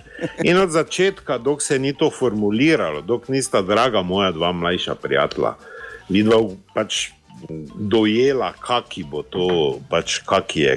In 0.45 0.59
od 0.61 0.69
začetka, 0.69 1.39
dok 1.41 1.65
se 1.65 1.79
ni 1.81 1.95
to 1.97 2.11
formuliralo, 2.13 3.01
dok 3.01 3.25
nista 3.33 3.63
draga 3.65 4.03
moja 4.05 4.29
dva 4.35 4.51
mlajša 4.53 4.93
prijatelja, 5.01 5.55
vidva 6.13 6.37
pač 6.77 7.07
dojela, 7.73 8.51
kaki 8.61 9.07
bo 9.09 9.23
to, 9.25 9.47
pač 9.89 10.19
kaki 10.29 10.61
je. 10.67 10.75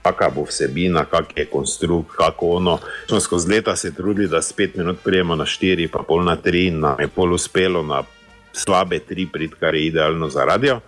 Kakšna 0.00 0.30
bo 0.32 0.46
vsebina, 0.46 1.02
kak 1.10 1.34
je 1.36 1.44
konstrukt, 1.50 2.14
kako 2.16 2.54
ono. 2.60 2.78
Smo 3.10 3.18
skozi 3.20 3.50
leta 3.50 3.74
se 3.76 3.90
trudili, 3.94 4.30
da 4.30 4.40
spet 4.42 4.78
minut 4.78 5.02
prijemo 5.04 5.34
na 5.36 5.44
štiri, 5.44 5.90
pa 5.90 6.06
pol 6.06 6.22
na 6.24 6.38
tri, 6.38 6.68
in 6.70 6.78
nam 6.86 7.02
je 7.02 7.10
pol 7.10 7.34
uspelo 7.34 7.82
na 7.82 8.00
slabe 8.54 9.02
tri, 9.02 9.26
prid, 9.26 9.58
kar 9.60 9.74
je 9.74 9.90
idealno 9.90 10.30
za 10.30 10.46
radio 10.46 10.78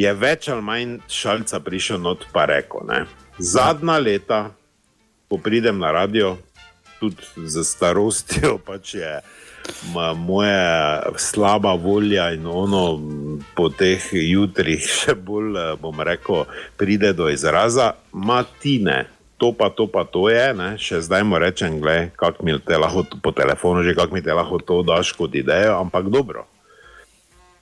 je 0.00 0.12
več 0.16 0.48
ali 0.48 0.64
manj 0.64 0.96
šalca 1.08 1.60
prišel 1.64 2.00
not 2.00 2.24
pa 2.32 2.46
rekel. 2.48 2.86
Ne? 2.88 3.04
Zadnja 3.38 3.98
leta, 3.98 4.40
ko 5.28 5.38
pridem 5.38 5.78
na 5.78 5.92
radio, 5.92 6.36
tudi 7.00 7.48
z 7.48 7.64
starostjo, 7.64 8.58
pač 8.68 8.94
je 9.00 9.12
moja 10.16 11.02
slaba 11.20 11.74
volja 11.78 12.30
in 12.34 12.46
ono 12.46 12.98
po 13.54 13.68
teh 13.68 14.02
jutrih 14.12 14.82
še 14.98 15.14
bolj, 15.14 15.54
eh, 15.56 15.72
bom 15.80 16.00
rekel, 16.00 16.44
pride 16.80 17.12
do 17.16 17.30
izraza, 17.30 17.94
matine. 18.12 19.06
To 19.40 19.54
pa, 19.56 19.70
to 19.72 19.86
pa 19.88 20.04
to 20.04 20.26
je, 20.28 20.52
ne? 20.52 20.74
še 20.76 21.00
zdaj 21.00 21.24
mu 21.24 21.38
rečem, 21.40 21.78
kako 22.12 22.44
mi 22.44 22.58
te 22.60 22.76
lahko 22.76 23.06
po 23.24 23.32
telefonu, 23.32 23.80
že 23.80 23.96
kako 23.96 24.12
mi 24.12 24.20
te 24.20 24.36
lahko 24.36 24.60
to 24.60 24.82
daš 24.84 25.14
kot 25.16 25.32
idejo, 25.32 25.78
ampak 25.80 26.12
dobro. 26.12 26.44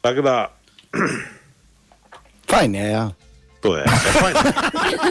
Tako 0.03 0.25
da, 0.27 0.37
Fajn 2.49 2.75
je, 2.75 2.89
ja. 2.91 3.11
to 3.61 3.77
je. 3.77 3.85
fajn. 4.21 4.35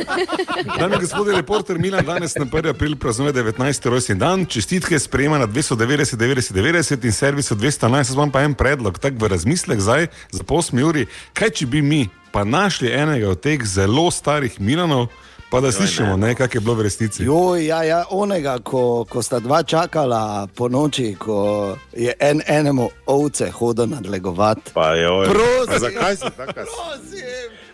Dame 0.80 0.96
in 0.96 1.02
gospodje, 1.02 1.36
reporter 1.36 1.78
Milan 1.80 2.06
danes 2.06 2.36
na 2.36 2.46
1. 2.46 2.70
april 2.70 2.96
praznuje 2.96 3.34
19. 3.34 3.90
rojstni 3.90 4.16
dan, 4.16 4.46
čestitke 4.46 5.00
sprejema 5.00 5.38
na 5.38 5.48
290, 5.48 6.18
90, 6.18 6.54
90 6.54 7.06
in 7.06 7.12
servisu 7.12 7.56
211. 7.56 7.98
Jaz 7.98 8.14
imam 8.14 8.32
pa 8.32 8.42
en 8.42 8.54
predlog, 8.54 9.00
tak 9.00 9.14
v 9.22 9.28
razmislek 9.28 9.80
zdaj 9.80 10.08
za 10.32 10.44
pol 10.44 10.62
uri, 10.86 11.06
kaj 11.34 11.50
če 11.50 11.66
bi 11.66 11.82
mi 11.82 12.10
pa 12.32 12.44
našli 12.44 12.92
enega 12.92 13.30
od 13.30 13.40
teh 13.42 13.64
zelo 13.66 14.12
starih 14.12 14.60
Milanov, 14.60 15.08
pa 15.50 15.62
da 15.62 15.72
slišimo, 15.72 16.18
ne, 16.18 16.36
kak 16.36 16.56
je 16.56 16.62
bilo 16.62 16.74
v 16.74 16.82
resnici. 16.82 17.24
Joj, 17.24 17.66
ja, 17.66 17.84
ja, 17.84 18.04
onega, 18.10 18.60
ko, 18.60 19.06
ko 19.10 19.22
sta 19.22 19.40
dva 19.40 19.64
čakala 19.64 20.48
po 20.56 20.70
noči, 20.70 21.16
ko 21.20 21.78
je 21.94 22.14
en 22.20 22.42
enemu 22.48 22.90
ovce 23.06 23.52
hodil 23.52 23.90
nadlegovati. 23.90 24.72
Pa 24.74 24.96
joj. 24.96 25.28
Prosim. 25.28 25.74
Pa 25.74 25.80
Zakaj 25.80 26.16
si 26.16 26.26
tako? 26.38 26.62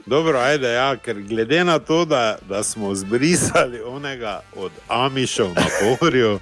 Dobro, 0.06 0.40
ajde, 0.40 0.74
ja, 0.74 0.98
ker 0.98 1.22
glede 1.22 1.64
na 1.64 1.80
to, 1.80 2.06
da, 2.06 2.38
da 2.50 2.64
smo 2.64 2.96
zbrisali 2.96 3.82
onega 3.82 4.42
od 4.56 4.72
Amišov 4.88 5.50
na 5.56 5.66
Pohorju, 5.80 6.40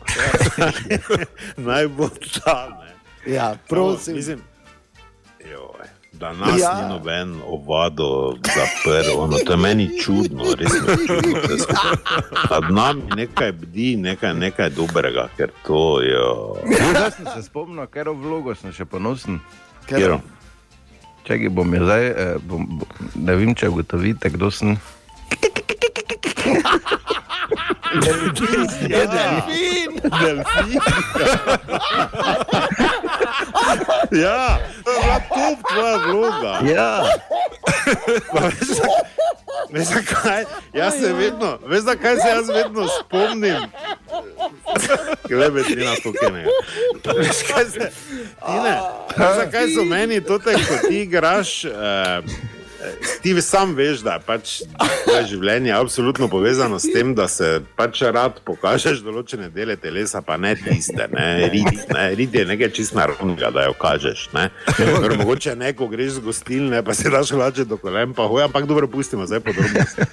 naj 1.69 1.87
bo 1.87 2.09
ta. 2.09 2.67
Ne. 2.69 2.91
Ja, 3.33 3.55
prosim. 3.69 4.15
Mislim, 4.15 4.37
joj, 4.37 4.50
da 6.21 6.33
nas 6.33 6.61
Ja. 6.61 6.81
ni 6.81 6.89
noben 6.93 7.41
ovado 7.47 8.35
zaprl, 8.55 9.09
ono, 9.17 9.37
to 9.45 9.51
je 9.53 9.57
meni 9.57 9.89
čudno, 9.99 10.43
res 10.59 10.73
je 10.73 10.97
čudno. 11.07 11.39
Nad 12.49 12.63
nami 12.69 13.01
nekaj 13.15 13.51
bdi, 13.51 13.95
nekaj, 13.97 14.33
nekaj 14.33 14.69
dobrega, 14.69 15.27
ker 15.37 15.49
to 15.65 16.01
je. 16.01 16.21
Zdaj 16.91 17.11
sem 17.11 17.25
se 17.35 17.43
spomnil, 17.49 17.87
ker 17.87 18.09
v 18.09 18.13
vlogo 18.21 18.55
sem 18.55 18.71
še 18.71 18.85
ponosen. 18.85 19.39
Kjer, 19.89 20.17
Čakaj, 21.25 21.49
bom 21.49 21.73
jaz 21.73 21.83
zdaj, 21.83 22.05
eh, 22.07 22.35
bom, 22.41 22.65
bom, 22.65 22.87
ne 23.15 23.35
vem, 23.35 23.55
če 23.55 23.69
ugotovite, 23.69 24.29
kdo 24.29 24.51
sem. 24.51 24.77
Je 28.89 29.07
delfin. 29.09 29.91
delfin. 30.01 30.81
ja, 34.23 34.57
to 34.83 34.91
je 34.91 34.99
bila 34.99 35.19
top 35.29 35.59
tvoja 35.71 35.97
vloga. 35.97 36.59
Ja, 36.73 37.03
Veš, 38.33 38.69
veš, 39.71 39.87
zakaj? 39.87 40.45
Jaz 40.73 40.93
se 40.93 41.13
vedno, 41.13 41.59
veš, 41.65 41.79
zakaj 41.79 42.15
se 42.15 42.27
jaz 42.27 42.49
vedno 42.49 42.87
spomnim. 42.87 43.61
Glede, 45.29 45.63
ti 45.63 45.75
na 45.75 45.95
to 46.03 46.13
kene. 46.19 46.45
Veš, 47.17 47.43
kaj 47.53 47.65
se, 47.65 47.91
ti 48.45 48.57
ne, 48.63 48.79
veš, 49.17 49.35
zakaj 49.35 49.67
so 49.75 49.83
meni 49.83 50.21
to 50.21 50.39
ko 50.39 50.51
ti 50.87 51.01
igraš. 51.01 51.65
Eh, 51.65 51.71
Ti 53.21 53.41
sam 53.41 53.75
veš, 53.75 54.01
da 54.05 54.13
je 54.13 54.23
pač 54.25 54.53
tvoje 55.03 55.25
življenje 55.33 55.73
absolutno 55.75 56.27
povezano 56.31 56.79
s 56.79 56.89
tem, 56.93 57.13
da 57.15 57.27
se 57.27 57.61
pač 57.77 58.01
rad 58.13 58.39
pokažeš 58.45 59.03
določene 59.05 59.49
dele 59.53 59.75
telesa, 59.79 60.21
pa 60.25 60.37
ne 60.37 60.53
tiste, 60.57 61.07
ne 61.13 61.49
rit. 61.51 61.85
Ne. 61.91 62.05
Rit 62.17 62.35
je 62.35 62.45
nekaj 62.49 62.71
čist 62.75 62.95
naravnega, 62.97 63.51
da 63.53 63.67
jo 63.67 63.75
kažeš. 63.77 64.27
Ne. 64.35 64.49
Ker 64.77 65.17
mogoče 65.19 65.55
neko 65.59 65.87
greš 65.91 66.17
z 66.19 66.25
gostilne, 66.25 66.83
pa 66.85 66.95
se 66.97 67.11
daš 67.13 67.33
hlače 67.35 67.65
do 67.69 67.77
kolen, 67.81 68.15
pa 68.17 68.27
hoja, 68.29 68.47
ampak 68.49 68.65
dobro, 68.69 68.89
pustimo 68.91 69.27
zdaj 69.29 69.43
podrobnosti. 69.45 70.07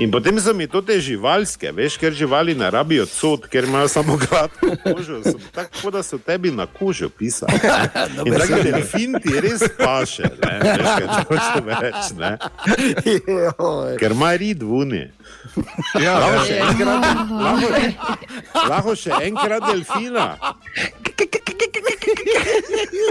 In 0.00 0.12
potem 0.12 0.40
so 0.40 0.54
mi 0.56 0.66
to 0.70 0.80
te 0.84 0.96
živalske, 1.00 1.72
veš, 1.76 1.98
ker 2.00 2.14
živali 2.16 2.54
ne 2.56 2.70
rabijo 2.72 3.04
cod, 3.10 3.44
ker 3.52 3.68
imajo 3.68 3.88
samo 3.92 4.16
gladko 4.16 4.76
kožo, 4.84 5.20
so 5.24 5.36
tako, 5.52 5.90
da 5.92 6.02
so 6.02 6.18
tebi 6.18 6.50
na 6.50 6.66
kožo 6.66 7.10
pisali. 7.12 7.60
ne. 7.62 8.24
In 8.26 8.38
tako 8.38 8.62
delfin 8.64 9.18
ti 9.20 9.40
res 9.40 9.64
paše, 9.76 10.30
ne, 10.40 10.54
veš, 10.64 10.88
kaj 10.88 11.08
hočeš 11.28 11.80
reči, 11.80 12.09
ne. 12.18 12.32
Joj. 13.58 13.96
Ker 14.00 14.12
ima 14.16 14.32
rid 14.40 14.62
vuni. 14.62 15.04
Ja, 16.00 16.18
Lahko 16.18 16.34
ja. 16.34 16.44
še 16.44 16.56
enkrat, 16.66 17.04
lahko, 17.30 17.68
lahko 18.70 18.94
še 18.98 19.12
enkrat 19.28 19.66
delfina. 19.70 20.26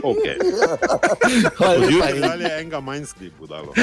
Okay. 0.04 0.36
Hvala 1.58 1.76
Od 1.76 1.82
lepa. 1.82 1.92
jutri 1.92 2.20
dalje 2.20 2.52
enega 2.60 2.80
manj 2.80 3.06
sklipu 3.06 3.48
dalo. 3.48 3.74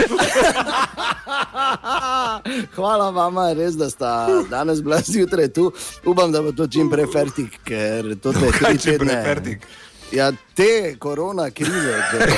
Hvala 2.77 3.11
vam, 3.11 3.39
res, 3.57 3.77
da 3.77 3.91
sta 3.91 4.13
danes 4.51 4.83
bila 4.85 5.01
zjutraj 5.05 5.49
tu. 5.53 5.71
Upam, 6.05 6.33
da 6.33 6.43
bo 6.43 6.53
to 6.53 6.67
čim 6.69 6.91
prej 6.91 7.07
fertik, 7.13 7.59
ker 7.65 8.15
to 8.23 8.33
te 8.33 8.49
tri 8.51 8.59
Kaj 8.59 8.79
če 8.79 8.97
tedne. 8.97 9.59
Ja, 10.13 10.33
te 10.55 10.67
korona 10.99 11.51
krize, 11.51 11.95
ker, 12.11 12.31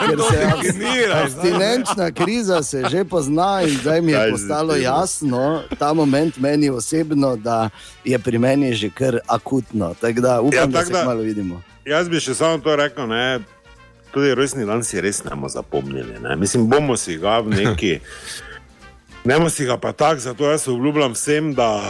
ker 0.00 0.18
se 0.20 0.38
definiraj, 0.62 1.22
abs- 1.22 1.34
abstinenčna 1.34 2.10
kriza 2.12 2.62
se 2.62 2.82
že 2.90 3.04
pozna 3.04 3.62
in 3.62 3.70
zdaj 3.70 4.00
mi 4.00 4.12
je 4.12 4.30
postalo 4.30 4.76
jasno, 4.76 5.62
ta 5.78 5.92
moment 5.92 6.36
meni 6.38 6.70
osebno, 6.70 7.36
da 7.36 7.70
je 8.04 8.18
pri 8.18 8.38
meni 8.38 8.74
že 8.74 8.90
kar 8.90 9.18
akutno. 9.28 9.94
Tako 9.94 10.20
da 10.20 10.40
upam, 10.40 10.52
Ja, 10.52 10.60
ja, 10.60 10.66
da 10.66 10.84
se 10.84 10.92
da- 10.92 11.04
malo 11.04 11.20
vidimo. 11.22 11.62
Jaz 11.84 12.08
bi 12.08 12.18
še 12.18 12.34
samo 12.34 12.58
to 12.58 12.76
rekel, 12.76 13.06
ne, 13.06 13.40
tudi 14.10 14.34
rojstni 14.34 14.66
dan 14.66 14.84
si 14.84 15.00
res 15.00 15.24
ne 15.24 15.30
bomo 15.30 15.48
zapomnili. 15.48 16.18
Ne. 16.20 16.36
Mislim, 16.36 16.66
bomo 16.66 16.96
si 16.96 17.16
ga 17.16 17.38
v 17.38 17.48
neki. 17.50 17.98
Ne 19.24 19.34
bomo 19.34 19.48
si 19.50 19.64
ga 19.64 19.78
pa 19.78 19.92
tako, 19.92 20.20
zato 20.20 20.44
jaz 20.44 20.68
obljubljam 20.68 21.12
vsem, 21.12 21.54
da 21.54 21.80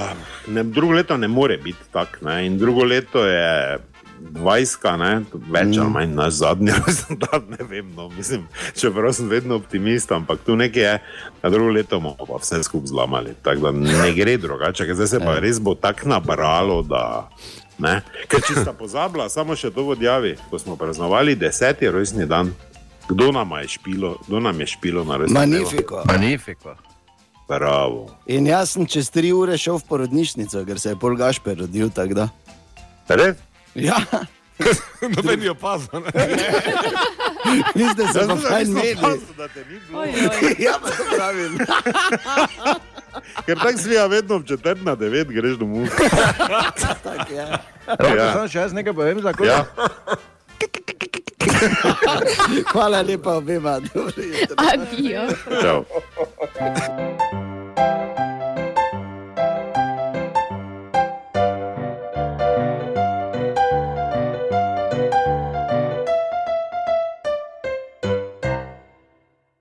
ne, 0.46 0.62
drugo 0.64 0.92
leto 0.92 1.16
ne 1.16 1.28
more 1.28 1.56
biti 1.56 1.78
tako. 1.92 2.30
In 2.30 2.58
drugo 2.58 2.84
leto 2.84 3.24
je 3.26 3.78
vajska, 4.34 4.96
ne, 4.96 5.12
več 5.32 5.76
ali 5.78 5.90
manj 5.90 6.14
naš 6.14 6.40
zadnji 6.40 6.72
dan, 7.22 7.46
ne 7.48 7.66
vem. 7.68 7.90
No, 7.96 8.08
mislim, 8.08 8.46
čeprav 8.76 9.12
sem 9.14 9.28
vedno 9.30 9.56
optimist, 9.60 10.12
ampak 10.12 10.42
tu 10.46 10.56
nekaj 10.56 10.82
je, 10.82 10.94
da 11.42 11.50
drugo 11.50 11.70
leto 11.70 12.00
bomo 12.00 12.26
pa 12.26 12.40
vse 12.42 12.62
skupaj 12.66 12.90
zlamali. 12.90 13.34
Tako 13.42 13.70
da 13.70 13.72
ne 13.78 14.12
gre 14.16 14.36
drugače, 14.44 14.86
ker 14.86 14.98
zdaj 14.98 15.06
se 15.06 15.20
pa 15.22 15.38
res 15.38 15.60
bo 15.60 15.74
tako 15.74 16.08
nabralo, 16.08 16.82
da. 16.82 17.28
Ne? 17.78 18.00
Ker 18.30 18.42
če 18.42 18.60
sta 18.62 18.72
pozabila, 18.82 19.28
samo 19.28 19.56
še 19.56 19.70
to 19.74 19.86
vodjavi, 19.86 20.36
ko 20.50 20.58
smo 20.58 20.76
praznovali 20.78 21.36
deseti 21.38 21.90
rojstni 21.90 22.26
dan, 22.26 22.52
kdo 23.08 23.32
nam 23.32 23.50
je 23.60 23.68
špilo, 23.76 24.16
kdo 24.26 24.40
nam 24.40 24.60
je 24.60 24.66
špilo 24.74 25.04
na 25.04 25.20
rojstni 25.20 25.34
dan? 25.40 25.50
Magnifiko. 25.50 26.02
Magnifiko. 26.08 26.76
Bravo. 27.48 28.06
In 28.26 28.46
jaz 28.48 28.70
sem 28.72 28.86
čez 28.88 29.10
tri 29.12 29.28
ure 29.36 29.58
šel 29.60 29.76
v 29.82 29.84
porodnišnico, 29.88 30.62
ker 30.64 30.80
se 30.80 30.94
je 30.94 30.96
pol 30.96 31.12
Gašper 31.18 31.58
rodil. 31.60 31.90
tako 31.92 32.14
da. 32.22 32.28
Res? 33.08 33.36
Ja, 33.74 33.98
Noben 35.16 35.42
je 35.42 35.50
opazil. 35.50 35.88
ne. 36.00 36.10
niste 37.74 38.06
se 38.12 38.26
pa 38.28 38.36
fajn 38.36 38.76
oj. 39.92 40.12
Ja, 40.64 40.78
pa 40.82 40.90
to 40.90 41.04
pravim. 41.16 41.58
Ker 43.46 43.58
tako 43.58 43.78
svija 43.78 44.06
vedno 44.06 44.38
v 44.38 44.44
četrt 44.46 44.82
na 44.82 44.94
devet 44.94 45.28
greš 45.28 45.56
domov. 45.56 45.86
Tak, 47.02 47.30
ja. 47.30 47.46
Ja. 47.86 48.14
Ja. 48.16 48.32
Samo 48.32 48.48
še 48.48 48.58
jaz 48.58 48.72
nekaj 48.72 48.94
povem 48.94 49.20
za 49.22 49.32
koga. 49.32 49.50
Ja. 49.50 49.64
Hvala 52.72 53.02
lepa 53.02 53.38
obema. 53.38 53.78
Adijo. 54.58 55.28
Čau. 55.62 55.84